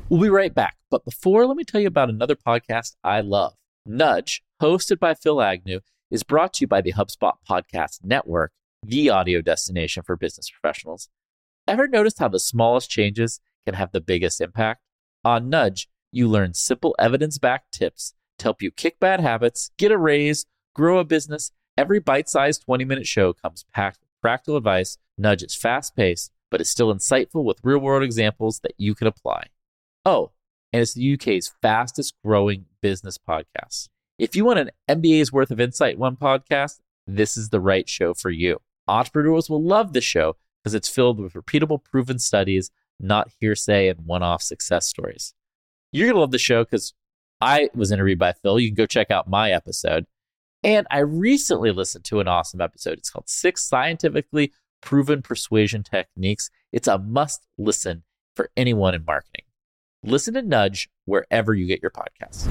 We'll 0.09 0.23
be 0.23 0.31
right 0.31 0.55
back. 0.55 0.77
But 0.91 1.05
before, 1.05 1.47
let 1.47 1.57
me 1.57 1.65
tell 1.65 1.83
you 1.83 1.89
about 1.89 2.09
another 2.09 2.35
podcast 2.35 2.97
I 3.05 3.21
love. 3.21 3.55
Nudge, 3.85 4.43
hosted 4.61 4.99
by 4.99 5.13
Phil 5.13 5.43
Agnew, 5.43 5.81
is 6.11 6.23
brought 6.23 6.55
to 6.55 6.63
you 6.63 6.67
by 6.67 6.81
the 6.81 6.95
HubSpot 6.95 7.35
Podcast 7.49 8.03
Network, 8.03 8.53
the 8.83 9.11
audio 9.11 9.43
destination 9.43 10.03
for 10.03 10.17
business 10.17 10.49
professionals. 10.49 11.11
Ever 11.67 11.87
noticed 11.87 12.19
how 12.19 12.29
the 12.29 12.41
smallest 12.41 12.89
changes 12.89 13.41
can 13.67 13.75
have 13.75 13.93
the 13.93 14.01
biggest 14.01 14.41
impact? 14.41 14.81
On 15.25 15.51
Nudge, 15.51 15.89
you 16.11 16.27
learn 16.27 16.55
simple 16.55 16.97
evidence 16.99 17.37
backed 17.37 17.73
tips 17.73 18.15
to 18.39 18.45
help 18.45 18.63
you 18.63 18.71
kick 18.71 18.99
bad 18.99 19.21
habits, 19.21 19.71
get 19.77 19.93
a 19.93 19.99
raise, 19.99 20.47
grow 20.75 20.99
a 21.01 21.05
business. 21.05 21.53
Every 21.77 22.01
bite 22.01 22.31
sized 22.31 22.63
20 22.65 22.87
minute 22.87 23.07
show 23.07 23.35
comes 23.35 23.67
packed 23.75 24.01
with 24.01 24.21
practical 24.23 24.57
advice. 24.57 24.97
Nudge 25.19 25.43
is 25.43 25.55
fast 25.55 25.95
paced, 25.95 26.33
but 26.51 26.63
is 26.63 26.71
still 26.71 26.95
insightful 26.95 27.45
with 27.45 27.61
real 27.63 27.79
world 27.79 28.03
examples 28.03 28.61
that 28.61 28.73
you 28.79 28.95
can 28.95 29.07
apply. 29.07 29.49
Oh, 30.11 30.31
and 30.73 30.81
it's 30.81 30.95
the 30.95 31.13
UK's 31.13 31.53
fastest 31.61 32.15
growing 32.25 32.65
business 32.81 33.19
podcast. 33.19 33.91
If 34.19 34.35
you 34.35 34.43
want 34.43 34.59
an 34.59 34.71
MBA's 34.89 35.35
worth 35.35 35.51
of 35.51 35.61
insight 35.61 35.97
in 35.97 36.01
one 36.01 36.17
podcast, 36.17 36.81
this 37.07 37.37
is 37.37 37.51
the 37.51 37.61
right 37.61 37.87
show 37.87 38.15
for 38.15 38.31
you. 38.31 38.63
Entrepreneurs 38.87 39.51
will 39.51 39.63
love 39.63 39.93
this 39.93 40.05
show 40.05 40.37
because 40.65 40.73
it's 40.73 40.89
filled 40.89 41.21
with 41.21 41.35
repeatable, 41.35 41.85
proven 41.85 42.19
studies, 42.19 42.71
not 42.99 43.33
hearsay 43.39 43.89
and 43.89 44.07
one 44.07 44.23
off 44.23 44.41
success 44.41 44.87
stories. 44.87 45.35
You're 45.93 46.07
going 46.07 46.15
to 46.15 46.21
love 46.21 46.31
the 46.31 46.39
show 46.39 46.65
because 46.65 46.95
I 47.43 47.69
was 47.75 47.93
interviewed 47.93 48.19
by 48.19 48.33
Phil. 48.33 48.59
You 48.59 48.69
can 48.69 48.77
go 48.77 48.87
check 48.87 49.11
out 49.11 49.29
my 49.29 49.53
episode. 49.53 50.07
And 50.65 50.87
I 50.91 51.01
recently 51.01 51.71
listened 51.71 52.07
to 52.07 52.21
an 52.21 52.29
awesome 52.29 52.63
episode. 52.63 52.97
It's 52.97 53.11
called 53.11 53.29
Six 53.29 53.63
Scientifically 53.63 54.55
Proven 54.81 55.21
Persuasion 55.21 55.83
Techniques. 55.83 56.49
It's 56.73 56.89
a 56.89 56.97
must 56.97 57.47
listen 57.59 58.05
for 58.35 58.49
anyone 58.57 58.95
in 58.95 59.05
marketing. 59.05 59.43
Listen 60.05 60.35
to 60.35 60.43
Nudge 60.43 60.89
wherever 61.07 61.55
you 61.55 61.67
get 61.67 61.83
your 61.83 61.91
podcasts. 61.91 62.49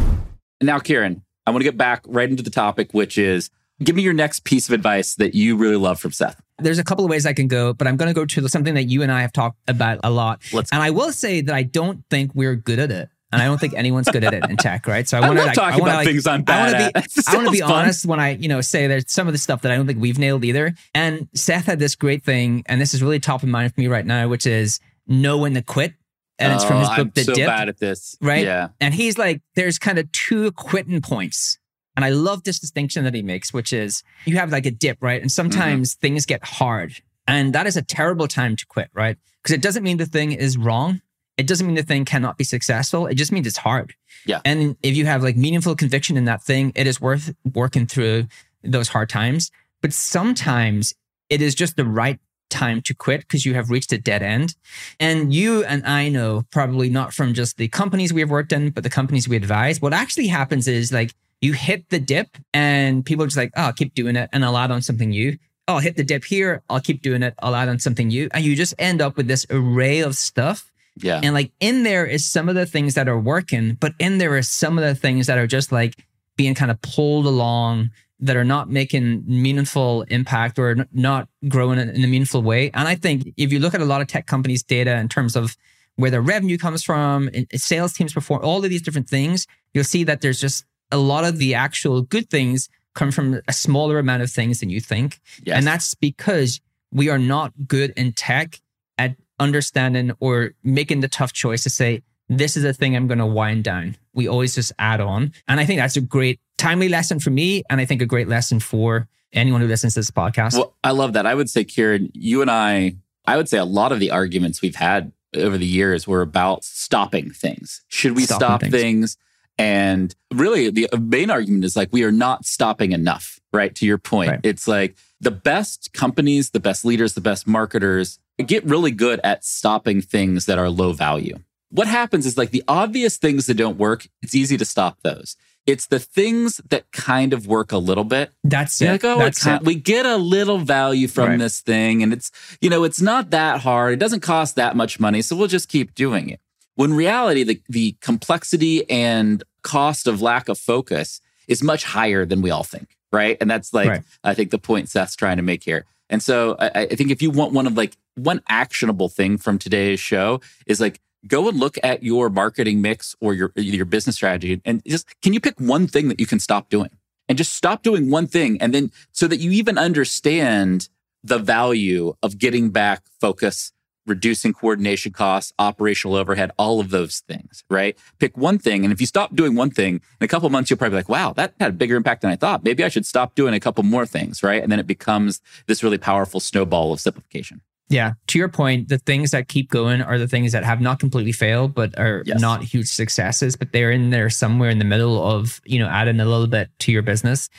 Now, 0.62 0.80
Kieran, 0.80 1.24
I 1.46 1.52
want 1.52 1.62
to 1.62 1.64
get 1.64 1.78
back 1.78 2.04
right 2.08 2.30
into 2.30 2.44
the 2.44 2.50
topic, 2.50 2.94
which 2.94 3.18
is 3.18 3.50
give 3.82 3.96
me 3.96 4.02
your 4.02 4.14
next 4.14 4.44
piece 4.44 4.68
of 4.68 4.74
advice 4.74 5.16
that 5.16 5.34
you 5.34 5.56
really 5.56 5.78
love 5.78 6.00
from 6.00 6.12
Seth. 6.12 6.42
There's 6.60 6.80
a 6.80 6.84
couple 6.84 7.06
of 7.06 7.12
ways 7.12 7.26
I 7.26 7.34
can 7.34 7.48
go, 7.48 7.74
but 7.74 7.88
I'm 7.88 7.96
going 7.96 8.10
to 8.10 8.14
go 8.14 8.26
to 8.26 8.50
something 8.50 8.74
that 8.74 8.84
you 8.86 9.02
and 9.04 9.12
I 9.12 9.22
have 9.22 9.32
talked 9.32 9.58
about 9.68 10.00
a 10.04 10.10
lot. 10.10 10.42
Let's- 10.52 10.72
and 10.74 10.82
I 10.82 10.90
will 10.90 11.12
say 11.14 11.42
that 11.42 11.54
I 11.56 11.64
don't 11.64 12.04
think 12.10 12.32
we're 12.34 12.56
good 12.56 12.80
at 12.80 12.92
it. 12.92 13.10
And 13.32 13.42
I 13.42 13.46
don't 13.46 13.60
think 13.60 13.74
anyone's 13.74 14.08
good 14.08 14.24
at 14.24 14.34
it 14.34 14.50
in 14.50 14.56
tech, 14.58 14.88
right? 14.88 15.06
So 15.08 15.18
I 15.18 15.22
I 15.22 15.28
want 15.28 15.34
to 15.40 15.40
love 15.40 15.48
like, 15.48 15.56
talking 15.56 15.82
about 15.82 15.96
like, 15.98 16.08
things 16.08 16.26
I'm 16.26 16.46
I 16.48 16.60
wanna 16.66 16.78
at. 16.78 16.94
be, 16.94 17.00
It 17.02 17.24
I 17.28 17.36
want 17.36 17.46
to 17.48 17.52
be 17.52 17.60
fun. 17.60 17.72
honest 17.72 18.06
when 18.06 18.22
I, 18.22 18.32
you 18.32 18.48
know, 18.48 18.62
say 18.62 18.88
there's 18.88 19.04
some 19.12 19.28
of 19.28 19.34
the 19.34 19.38
stuff 19.38 19.64
that 19.64 19.72
I 19.72 19.76
don't 19.76 19.86
think 19.86 20.00
we've 20.00 20.18
nailed 20.18 20.46
either. 20.46 20.74
And 20.96 21.28
Seth 21.34 21.66
had 21.66 21.78
this 21.78 21.94
great 21.96 22.24
thing, 22.24 22.64
and 22.68 22.80
this 22.80 22.94
is 22.94 23.04
really 23.04 23.20
top 23.20 23.44
of 23.44 23.50
mind 23.50 23.76
for 23.76 23.82
me 23.82 23.88
right 23.88 24.06
now, 24.06 24.30
which 24.30 24.48
is 24.48 24.80
know 25.08 25.38
when 25.40 25.54
to 25.56 25.62
quit. 25.62 25.94
And 26.39 26.54
it's 26.54 26.63
from 26.63 26.78
Oh, 26.78 26.80
his 26.82 26.89
book, 26.89 26.97
I'm 27.00 27.12
The 27.15 27.23
so 27.23 27.34
Dip. 27.34 27.47
bad 27.47 27.67
at 27.69 27.80
this. 27.80 28.15
Right? 28.21 28.43
Yeah. 28.45 28.69
And 28.80 28.93
he's 28.93 29.17
like, 29.17 29.41
there's 29.56 29.80
kind 29.80 29.97
of 29.97 30.12
two 30.12 30.52
quitting 30.52 31.02
points. 31.02 31.58
And 31.95 32.06
I 32.06 32.10
love 32.10 32.43
this 32.43 32.60
distinction 32.60 33.04
that 33.06 33.15
he 33.15 33.23
makes, 33.23 33.52
which 33.52 33.73
is 33.73 34.04
you 34.26 34.38
have 34.38 34.52
like 34.52 34.67
a 34.67 34.71
dip, 34.71 35.00
right? 35.02 35.19
And 35.19 35.32
sometimes 35.32 35.95
Mm-hmm. 35.95 36.00
things 36.00 36.26
get 36.28 36.43
hard. 36.45 36.93
And 37.28 37.54
that 37.54 37.65
is 37.65 37.76
a 37.76 37.82
terrible 37.82 38.28
time 38.28 38.56
to 38.56 38.65
quit, 38.67 38.89
right? 38.93 39.17
Because 39.41 39.56
it 39.56 39.62
doesn't 39.63 39.82
mean 39.84 39.97
the 39.97 40.06
thing 40.06 40.32
is 40.32 40.58
wrong. 40.58 41.02
It 41.38 41.47
doesn't 41.47 41.65
mean 41.65 41.76
the 41.76 41.84
thing 41.84 42.06
cannot 42.06 42.38
be 42.38 42.43
successful. 42.43 43.08
It 43.08 43.15
just 43.15 43.32
means 43.32 43.47
it's 43.47 43.58
hard. 43.58 43.95
Yeah. 44.26 44.41
And 44.45 44.76
if 44.84 44.95
you 44.95 45.06
have 45.08 45.23
like 45.23 45.38
meaningful 45.38 45.76
conviction 45.76 46.17
in 46.17 46.26
that 46.26 46.43
thing, 46.43 46.71
it 46.76 46.86
is 46.88 47.02
worth 47.02 47.34
working 47.54 47.86
through 47.88 48.28
those 48.63 48.89
hard 48.89 49.10
times. 49.10 49.52
But 49.82 49.91
sometimes 49.93 50.93
it 51.30 51.41
is 51.41 51.54
just 51.56 51.76
the 51.78 51.86
right 51.86 52.19
time 52.50 52.82
to 52.82 52.94
quit 52.94 53.22
because 53.22 53.46
you 53.46 53.54
have 53.54 53.70
reached 53.70 53.92
a 53.92 53.98
dead 53.98 54.22
end. 54.24 54.56
And 55.00 55.34
you 55.34 55.64
and 55.64 55.86
I 55.86 56.10
know 56.10 56.46
probably 56.52 56.90
not 56.90 57.14
from 57.14 57.34
just 57.34 57.58
the 57.58 57.68
companies 57.68 58.14
we 58.14 58.22
have 58.22 58.30
worked 58.30 58.52
in, 58.52 58.72
but 58.72 58.84
the 58.84 58.90
companies 58.90 59.28
we 59.28 59.36
advise. 59.36 59.82
What 59.82 59.94
actually 59.94 60.28
happens 60.28 60.68
is 60.68 60.92
like 60.92 61.14
you 61.42 61.54
hit 61.54 61.90
the 61.90 62.00
dip 62.00 62.38
and 62.54 63.06
people 63.06 63.24
are 63.24 63.28
just 63.28 63.38
like, 63.38 63.52
oh, 63.56 63.64
I'll 63.64 63.74
keep 63.74 63.94
doing 63.94 64.16
it 64.16 64.30
and 64.34 64.44
I'll 64.44 64.58
add 64.58 64.72
on 64.72 64.82
something 64.82 65.10
new. 65.10 65.38
Oh, 65.68 65.76
I'll 65.76 65.80
hit 65.80 65.98
the 65.98 66.04
dip 66.04 66.24
here. 66.24 66.64
I'll 66.70 66.80
keep 66.80 67.02
doing 67.02 67.24
it. 67.24 67.34
I'll 67.40 67.56
add 67.56 67.70
on 67.70 67.80
something 67.80 68.08
new. 68.08 68.30
And 68.34 68.44
you 68.44 68.56
just 68.56 68.74
end 68.80 69.02
up 69.02 69.18
with 69.18 69.28
this 69.28 69.46
array 69.50 70.00
of 70.00 70.16
stuff. 70.16 70.72
Yeah. 70.96 71.20
And 71.22 71.34
like 71.34 71.52
in 71.60 71.84
there 71.84 72.06
is 72.06 72.26
some 72.26 72.50
of 72.50 72.56
the 72.56 72.66
things 72.66 72.96
that 72.96 73.08
are 73.08 73.20
working, 73.20 73.74
but 73.74 73.94
in 74.00 74.18
there 74.18 74.36
are 74.36 74.42
some 74.42 74.78
of 74.78 74.84
the 74.84 74.96
things 74.96 75.28
that 75.28 75.38
are 75.38 75.48
just 75.48 75.72
like 75.72 76.06
being 76.38 76.56
kind 76.56 76.72
of 76.72 76.82
pulled 76.82 77.26
along 77.26 77.92
that 78.19 78.36
are 78.36 78.43
not 78.43 78.69
making 78.69 79.23
meaningful 79.27 80.03
impact 80.03 80.58
or 80.58 80.71
n- 80.71 80.88
not 80.91 81.27
growing 81.47 81.80
in 81.80 81.89
in 81.89 82.03
a 82.03 82.08
meaningful 82.08 82.41
way. 82.41 82.71
And 82.73 82.88
I 82.88 82.95
think 82.95 83.34
if 83.38 83.51
you 83.51 83.60
look 83.60 83.73
at 83.73 83.82
a 83.82 83.86
lot 83.86 84.01
of 84.01 84.08
tech 84.08 84.25
companies' 84.25 84.63
data 84.63 84.97
in 84.97 85.08
terms 85.08 85.36
of 85.36 85.56
where 85.95 86.12
their 86.12 86.21
revenue 86.21 86.58
comes 86.58 86.84
from, 86.84 87.30
sales 87.56 87.93
teams 87.93 88.13
perform, 88.13 88.43
all 88.43 88.63
of 88.63 88.69
these 88.69 88.82
different 88.82 89.10
things, 89.10 89.47
you'll 89.73 89.84
see 89.84 90.03
that 90.03 90.21
there's 90.21 90.39
just 90.39 90.65
a 90.91 90.97
lot 90.97 91.23
of 91.25 91.38
the 91.38 91.53
actual 91.53 92.01
good 92.01 92.30
things 92.30 92.69
come 92.95 93.12
from 93.12 93.41
a 93.47 93.53
smaller 93.53 93.99
amount 93.99 94.23
of 94.23 94.32
things 94.32 94.60
than 94.60 94.69
you 94.69 94.80
think. 94.80 95.19
Yes. 95.43 95.58
And 95.58 95.67
that's 95.67 95.93
because 95.93 96.60
we 96.91 97.10
are 97.10 97.19
not 97.19 97.53
good 97.67 97.93
in 97.95 98.13
tech 98.13 98.60
at 98.97 99.15
understanding 99.39 100.12
or 100.19 100.51
making 100.63 101.01
the 101.01 101.08
tough 101.08 101.34
choice 101.34 101.63
to 101.63 101.69
say, 101.69 102.01
this 102.30 102.58
is 102.58 102.63
a 102.63 102.73
thing 102.73 102.95
I'm 102.95 103.08
going 103.08 103.19
to 103.19 103.25
wind 103.25 103.63
down. 103.63 103.95
We 104.13 104.27
always 104.27 104.56
just 104.56 104.71
add 104.80 104.99
on. 104.99 105.32
And 105.47 105.60
I 105.60 105.65
think 105.65 105.80
that's 105.80 105.97
a 105.97 106.01
great 106.01 106.39
timely 106.58 106.89
lesson 106.89 107.20
for 107.20 107.30
me. 107.30 107.63
And 107.70 107.80
I 107.82 107.86
think 107.86 108.02
a 108.02 108.06
great 108.06 108.28
lesson 108.28 108.60
for 108.60 109.08
anyone 109.34 109.62
who 109.62 109.67
listens 109.67 109.93
to 109.93 110.00
this 110.00 110.12
podcast. 110.12 110.54
Well, 110.54 110.74
I 110.84 110.91
love 110.91 111.13
that. 111.13 111.26
I 111.26 111.34
would 111.36 111.50
say, 111.50 111.63
Kieran, 111.63 112.10
you 112.13 112.41
and 112.41 112.50
I, 112.52 112.96
I 113.26 113.38
would 113.38 113.50
say 113.50 113.58
a 113.58 113.65
lot 113.65 113.91
of 113.91 114.00
the 114.00 114.12
arguments 114.12 114.62
we've 114.62 114.76
had 114.76 115.12
over 115.36 115.58
the 115.58 115.65
years 115.65 116.08
were 116.08 116.22
about 116.22 116.63
stopping 116.63 117.30
things. 117.32 117.84
Should 117.89 118.15
we 118.15 118.24
Stopping 118.24 118.39
stop 118.48 118.62
things. 118.62 118.72
things? 118.74 119.17
And 119.60 120.15
really, 120.34 120.70
the 120.70 120.88
main 121.00 121.30
argument 121.30 121.65
is 121.65 121.76
like, 121.76 121.89
we 121.91 122.04
are 122.04 122.12
not 122.12 122.46
stopping 122.46 122.91
enough, 122.91 123.39
right? 123.52 123.74
To 123.76 123.86
your 123.86 123.98
point, 123.98 124.30
Right. 124.32 124.39
it's 124.43 124.67
like 124.67 124.96
the 125.20 125.32
best 125.32 125.93
companies, 125.93 126.52
the 126.52 126.60
best 126.60 126.86
leaders, 126.86 127.13
the 127.13 127.22
best 127.22 127.48
marketers 127.48 128.20
get 128.46 128.63
really 128.65 128.91
good 128.91 129.20
at 129.24 129.43
stopping 129.43 130.00
things 130.00 130.46
that 130.46 130.60
are 130.60 130.70
low 130.70 130.93
value. 130.93 131.36
What 131.70 131.88
happens 131.88 132.26
is 132.28 132.38
like 132.38 132.52
the 132.52 132.63
obvious 132.67 133.17
things 133.17 133.48
that 133.48 133.56
don't 133.56 133.78
work, 133.78 134.08
it's 134.22 134.36
easy 134.36 134.58
to 134.58 134.65
stop 134.65 135.00
those. 135.02 135.36
It's 135.67 135.88
the 135.88 135.99
things 135.99 136.62
that 136.69 136.91
kind 136.91 137.34
of 137.34 137.45
work 137.45 137.71
a 137.73 137.77
little 137.77 138.06
bit. 138.06 138.32
That's 138.43 138.80
You're 138.82 138.91
it. 138.91 138.93
like, 138.93 139.03
oh, 139.03 139.19
That's 139.19 139.45
it. 139.45 139.63
we 139.63 139.75
get 139.75 140.06
a 140.06 140.15
little 140.17 140.58
value 140.60 141.08
from 141.10 141.30
Right. 141.32 141.39
this 141.39 141.60
thing, 141.62 142.01
and 142.01 142.12
it's 142.13 142.32
you 142.62 142.69
know, 142.69 142.84
it's 142.86 143.01
not 143.01 143.30
that 143.32 143.62
hard. 143.62 143.93
It 143.93 143.99
doesn't 143.99 144.21
cost 144.21 144.56
that 144.56 144.75
much 144.75 144.99
money, 144.99 145.21
so 145.21 145.36
we'll 145.36 145.47
just 145.47 145.69
keep 145.69 145.93
doing 145.93 146.30
it. 146.30 146.39
When 146.75 146.93
reality, 146.93 147.43
the 147.43 147.62
the 147.69 147.95
complexity 148.01 148.89
and 148.89 149.43
cost 149.62 150.08
of 150.08 150.21
lack 150.21 150.47
of 150.49 150.58
focus 150.58 151.19
is 151.47 151.62
much 151.62 151.84
higher 151.84 152.25
than 152.25 152.41
we 152.41 152.49
all 152.49 152.63
think, 152.63 152.95
right? 153.12 153.38
And 153.41 153.49
that's 153.51 153.73
like 153.73 153.89
Right. 153.89 154.01
I 154.23 154.34
think 154.34 154.51
the 154.51 154.58
point 154.60 154.89
Seth's 154.89 155.15
trying 155.15 155.38
to 155.38 155.43
make 155.43 155.63
here. 155.63 155.86
And 156.10 156.23
so 156.23 156.56
I, 156.60 156.69
I 156.84 156.86
think 156.95 157.12
if 157.12 157.21
you 157.21 157.30
want 157.32 157.51
one 157.51 157.67
of 157.67 157.75
like 157.75 157.97
one 158.15 158.41
actionable 158.47 159.10
thing 159.10 159.38
from 159.38 159.58
today's 159.60 159.99
show 159.99 160.39
is 160.65 160.80
like 160.80 160.99
go 161.25 161.47
and 161.47 161.60
look 161.60 161.77
at 161.84 162.03
your 162.03 162.30
marketing 162.30 162.82
mix 162.82 163.15
or 163.19 163.34
your 163.34 163.51
your 163.56 163.86
business 163.86 164.15
strategy 164.15 164.62
and 164.65 164.82
just 164.86 165.08
can 165.21 165.34
you 165.34 165.39
pick 165.39 165.60
one 165.60 165.88
thing 165.88 166.10
that 166.10 166.19
you 166.19 166.25
can 166.25 166.39
stop 166.39 166.69
doing? 166.69 166.89
And 167.30 167.38
just 167.38 167.53
stop 167.53 167.84
doing 167.84 168.10
one 168.10 168.27
thing 168.27 168.62
and 168.62 168.73
then 168.73 168.91
so 169.12 169.27
that 169.27 169.39
you 169.39 169.51
even 169.51 169.77
understand 169.77 170.88
the 171.23 171.38
value 171.38 172.13
of 172.23 172.38
getting 172.38 172.69
back 172.69 173.03
focus 173.19 173.73
reducing 174.06 174.53
coordination 174.53 175.12
costs 175.12 175.51
operational 175.60 176.15
overhead 176.15 176.51
all 176.58 176.80
of 176.80 176.89
those 176.89 177.19
things 177.19 177.65
right? 177.69 177.97
Pick 178.19 178.38
one 178.38 178.58
thing 178.58 178.86
and 178.86 178.93
if 178.93 179.01
you 179.01 179.08
stop 179.08 179.36
doing 179.36 179.56
one 179.56 179.71
thing 179.71 179.95
in 179.95 180.25
a 180.25 180.27
couple 180.27 180.49
months 180.49 180.69
you'll 180.69 180.77
probably 180.77 180.95
be 180.95 180.99
like 180.99 181.10
wow 181.10 181.34
that 181.34 181.53
had 181.60 181.71
a 181.71 181.73
bigger 181.73 181.97
impact 181.97 182.21
than 182.21 182.32
i 182.32 182.38
thought. 182.38 182.63
Maybe 182.63 182.84
i 182.84 182.89
should 182.89 183.06
stop 183.06 183.36
doing 183.36 183.53
a 183.53 183.60
couple 183.60 183.84
more 183.84 184.06
things 184.06 184.41
right? 184.41 184.63
And 184.63 184.71
then 184.71 184.80
it 184.80 184.88
becomes 184.88 185.41
this 185.65 185.84
really 185.84 185.97
powerful 185.97 186.39
snowball 186.39 186.93
of 186.93 187.01
simplification 187.01 187.62
Yeah. 187.89 188.13
To 188.28 188.38
your 188.38 188.50
point, 188.50 188.89
the 188.89 188.97
things 188.97 189.32
that 189.32 189.47
keep 189.47 189.69
going 189.69 190.02
are 190.02 190.17
the 190.17 190.28
things 190.28 190.52
that 190.52 190.63
have 190.65 190.82
not 190.82 191.00
completely 191.00 191.32
failed, 191.32 191.73
but 191.73 191.97
are 191.97 192.23
Yes. 192.26 192.41
not 192.41 192.63
huge 192.63 192.88
successes, 192.88 193.56
but 193.56 193.71
they're 193.71 193.91
in 193.91 194.10
there 194.10 194.30
somewhere 194.30 194.69
in 194.69 194.80
the 194.80 194.86
middle 194.86 195.23
of, 195.26 195.62
you 195.65 195.80
know, 195.80 195.88
adding 195.88 196.19
a 196.19 196.26
little 196.26 196.47
bit 196.47 196.69
to 196.80 196.91
your 196.91 197.02
business. 197.02 197.50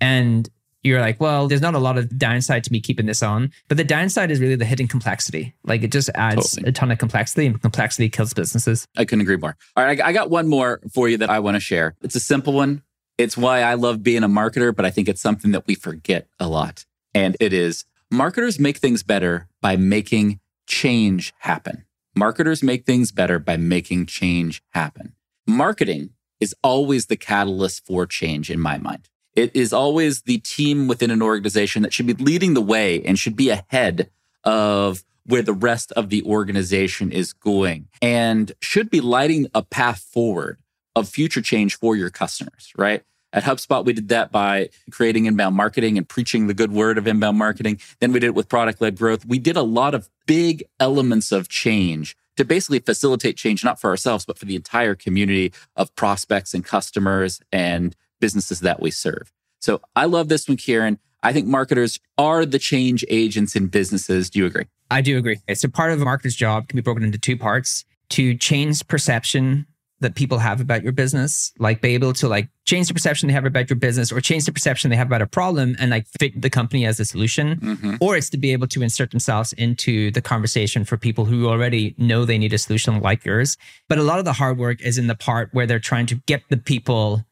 And 0.00 0.48
you're 0.82 1.00
like, 1.00 1.20
well, 1.20 1.48
there's 1.48 1.60
not 1.60 1.74
a 1.74 1.78
lot 1.80 1.98
of 1.98 2.16
downside 2.16 2.62
to 2.64 2.72
me 2.72 2.80
keeping 2.80 3.06
this 3.06 3.22
on. 3.22 3.50
But 3.68 3.76
the 3.76 3.84
downside 3.84 4.30
is 4.30 4.40
really 4.40 4.54
the 4.56 4.64
hidden 4.64 4.86
complexity. 4.88 5.54
Like 5.64 5.82
it 5.82 5.90
just 5.92 6.10
adds 6.14 6.52
Totally. 6.52 6.68
a 6.68 6.72
ton 6.72 6.90
of 6.92 6.98
complexity 6.98 7.46
and 7.46 7.60
complexity 7.60 8.08
kills 8.08 8.32
businesses. 8.34 8.86
I 8.96 9.04
couldn't 9.04 9.22
agree 9.22 9.36
more. 9.36 9.56
All 9.76 9.84
right, 9.84 10.00
I 10.00 10.08
I 10.08 10.12
got 10.12 10.30
one 10.30 10.46
more 10.48 10.80
for 10.92 11.08
you 11.08 11.16
that 11.18 11.30
I 11.30 11.40
want 11.40 11.54
to 11.56 11.60
share. 11.60 11.94
It's 12.02 12.14
a 12.14 12.20
simple 12.20 12.52
one. 12.52 12.82
It's 13.18 13.36
why 13.36 13.62
I 13.62 13.74
love 13.74 14.02
being 14.02 14.22
a 14.22 14.28
marketer, 14.28 14.74
but 14.76 14.84
I 14.84 14.90
think 14.90 15.08
it's 15.08 15.20
something 15.22 15.50
that 15.52 15.66
we 15.66 15.74
forget 15.74 16.28
a 16.38 16.46
lot. 16.48 16.84
And 17.14 17.36
it 17.40 17.52
is 17.52 17.84
marketers 18.10 18.60
make 18.60 18.76
things 18.76 19.02
better 19.02 19.48
by 19.66 19.74
making 19.74 20.38
change 20.68 21.34
happen. 21.38 21.84
Marketers 22.14 22.62
make 22.62 22.86
things 22.86 23.10
better 23.10 23.40
by 23.40 23.56
making 23.56 24.06
change 24.06 24.62
happen. 24.70 25.12
Marketing 25.44 26.10
is 26.38 26.54
always 26.62 27.06
the 27.06 27.16
catalyst 27.16 27.84
for 27.84 28.06
change 28.06 28.48
in 28.48 28.60
my 28.60 28.78
mind. 28.78 29.08
It 29.34 29.50
is 29.56 29.72
always 29.72 30.22
the 30.22 30.38
team 30.38 30.86
within 30.86 31.10
an 31.10 31.20
organization 31.20 31.82
that 31.82 31.92
should 31.92 32.06
be 32.06 32.14
leading 32.14 32.54
the 32.54 32.60
way 32.60 33.02
and 33.02 33.18
should 33.18 33.34
be 33.34 33.50
ahead 33.50 34.08
of 34.44 35.02
where 35.24 35.42
the 35.42 35.52
rest 35.52 35.90
of 35.96 36.10
the 36.10 36.22
organization 36.22 37.10
is 37.10 37.32
going 37.32 37.88
and 38.00 38.52
should 38.60 38.88
be 38.88 39.00
lighting 39.00 39.48
a 39.52 39.64
path 39.64 39.98
forward 39.98 40.60
of 40.94 41.08
future 41.08 41.42
change 41.42 41.76
for 41.76 41.96
your 41.96 42.10
customers, 42.10 42.72
right? 42.76 43.02
At 43.32 43.42
HubSpot, 43.42 43.84
we 43.84 43.92
did 43.92 44.08
that 44.08 44.32
by 44.32 44.70
creating 44.90 45.26
inbound 45.26 45.56
marketing 45.56 45.98
and 45.98 46.08
preaching 46.08 46.46
the 46.46 46.54
good 46.54 46.72
word 46.72 46.96
of 46.96 47.06
inbound 47.06 47.38
marketing. 47.38 47.80
Then 48.00 48.12
we 48.12 48.20
did 48.20 48.28
it 48.28 48.34
with 48.34 48.48
product 48.48 48.80
led 48.80 48.96
growth. 48.96 49.26
We 49.26 49.38
did 49.38 49.56
a 49.56 49.62
lot 49.62 49.94
of 49.94 50.08
big 50.26 50.64
elements 50.80 51.32
of 51.32 51.48
change 51.48 52.16
to 52.36 52.44
basically 52.44 52.78
facilitate 52.78 53.36
change, 53.36 53.64
not 53.64 53.80
for 53.80 53.90
ourselves, 53.90 54.24
but 54.24 54.38
for 54.38 54.44
the 54.44 54.56
entire 54.56 54.94
community 54.94 55.52
of 55.74 55.94
prospects 55.96 56.54
and 56.54 56.64
customers 56.64 57.40
and 57.52 57.96
businesses 58.20 58.60
that 58.60 58.80
we 58.80 58.90
serve. 58.90 59.32
So 59.60 59.80
I 59.94 60.04
love 60.04 60.28
this 60.28 60.48
one, 60.48 60.56
Kieran. 60.56 60.98
I 61.22 61.32
think 61.32 61.46
marketers 61.46 61.98
are 62.18 62.46
the 62.46 62.58
change 62.58 63.04
agents 63.08 63.56
in 63.56 63.66
businesses. 63.66 64.30
Do 64.30 64.38
you 64.38 64.46
agree? 64.46 64.66
I 64.90 65.00
do 65.00 65.18
agree. 65.18 65.40
It's 65.48 65.64
a 65.64 65.68
part 65.68 65.92
of 65.92 66.00
a 66.00 66.04
marketer's 66.04 66.36
job 66.36 66.68
can 66.68 66.76
be 66.76 66.82
broken 66.82 67.02
into 67.02 67.18
two 67.18 67.36
parts 67.36 67.84
to 68.10 68.34
change 68.36 68.86
perception 68.86 69.66
that 70.00 70.14
people 70.14 70.38
have 70.38 70.60
about 70.60 70.82
your 70.82 70.92
business, 70.92 71.52
like 71.58 71.80
be 71.80 71.94
able 71.94 72.12
to 72.12 72.28
like 72.28 72.48
change 72.64 72.88
the 72.88 72.94
perception 72.94 73.28
they 73.28 73.32
have 73.32 73.46
about 73.46 73.70
your 73.70 73.78
business 73.78 74.12
or 74.12 74.20
change 74.20 74.44
the 74.44 74.52
perception 74.52 74.90
they 74.90 74.96
have 74.96 75.06
about 75.06 75.22
a 75.22 75.26
problem 75.26 75.74
and 75.78 75.90
like 75.90 76.06
fit 76.20 76.40
the 76.40 76.50
company 76.50 76.84
as 76.84 77.00
a 77.00 77.04
solution. 77.04 77.56
Mm-hmm. 77.56 77.94
Or 78.00 78.16
it's 78.16 78.28
to 78.30 78.36
be 78.36 78.52
able 78.52 78.66
to 78.68 78.82
insert 78.82 79.10
themselves 79.10 79.52
into 79.54 80.10
the 80.10 80.20
conversation 80.20 80.84
for 80.84 80.96
people 80.96 81.24
who 81.24 81.48
already 81.48 81.94
know 81.96 82.24
they 82.24 82.36
need 82.36 82.52
a 82.52 82.58
solution 82.58 83.00
like 83.00 83.24
yours. 83.24 83.56
But 83.88 83.98
a 83.98 84.02
lot 84.02 84.18
of 84.18 84.26
the 84.26 84.34
hard 84.34 84.58
work 84.58 84.82
is 84.82 84.98
in 84.98 85.06
the 85.06 85.14
part 85.14 85.48
where 85.52 85.66
they're 85.66 85.78
trying 85.78 86.06
to 86.06 86.16
get 86.26 86.42
the 86.50 86.58
people 86.58 87.24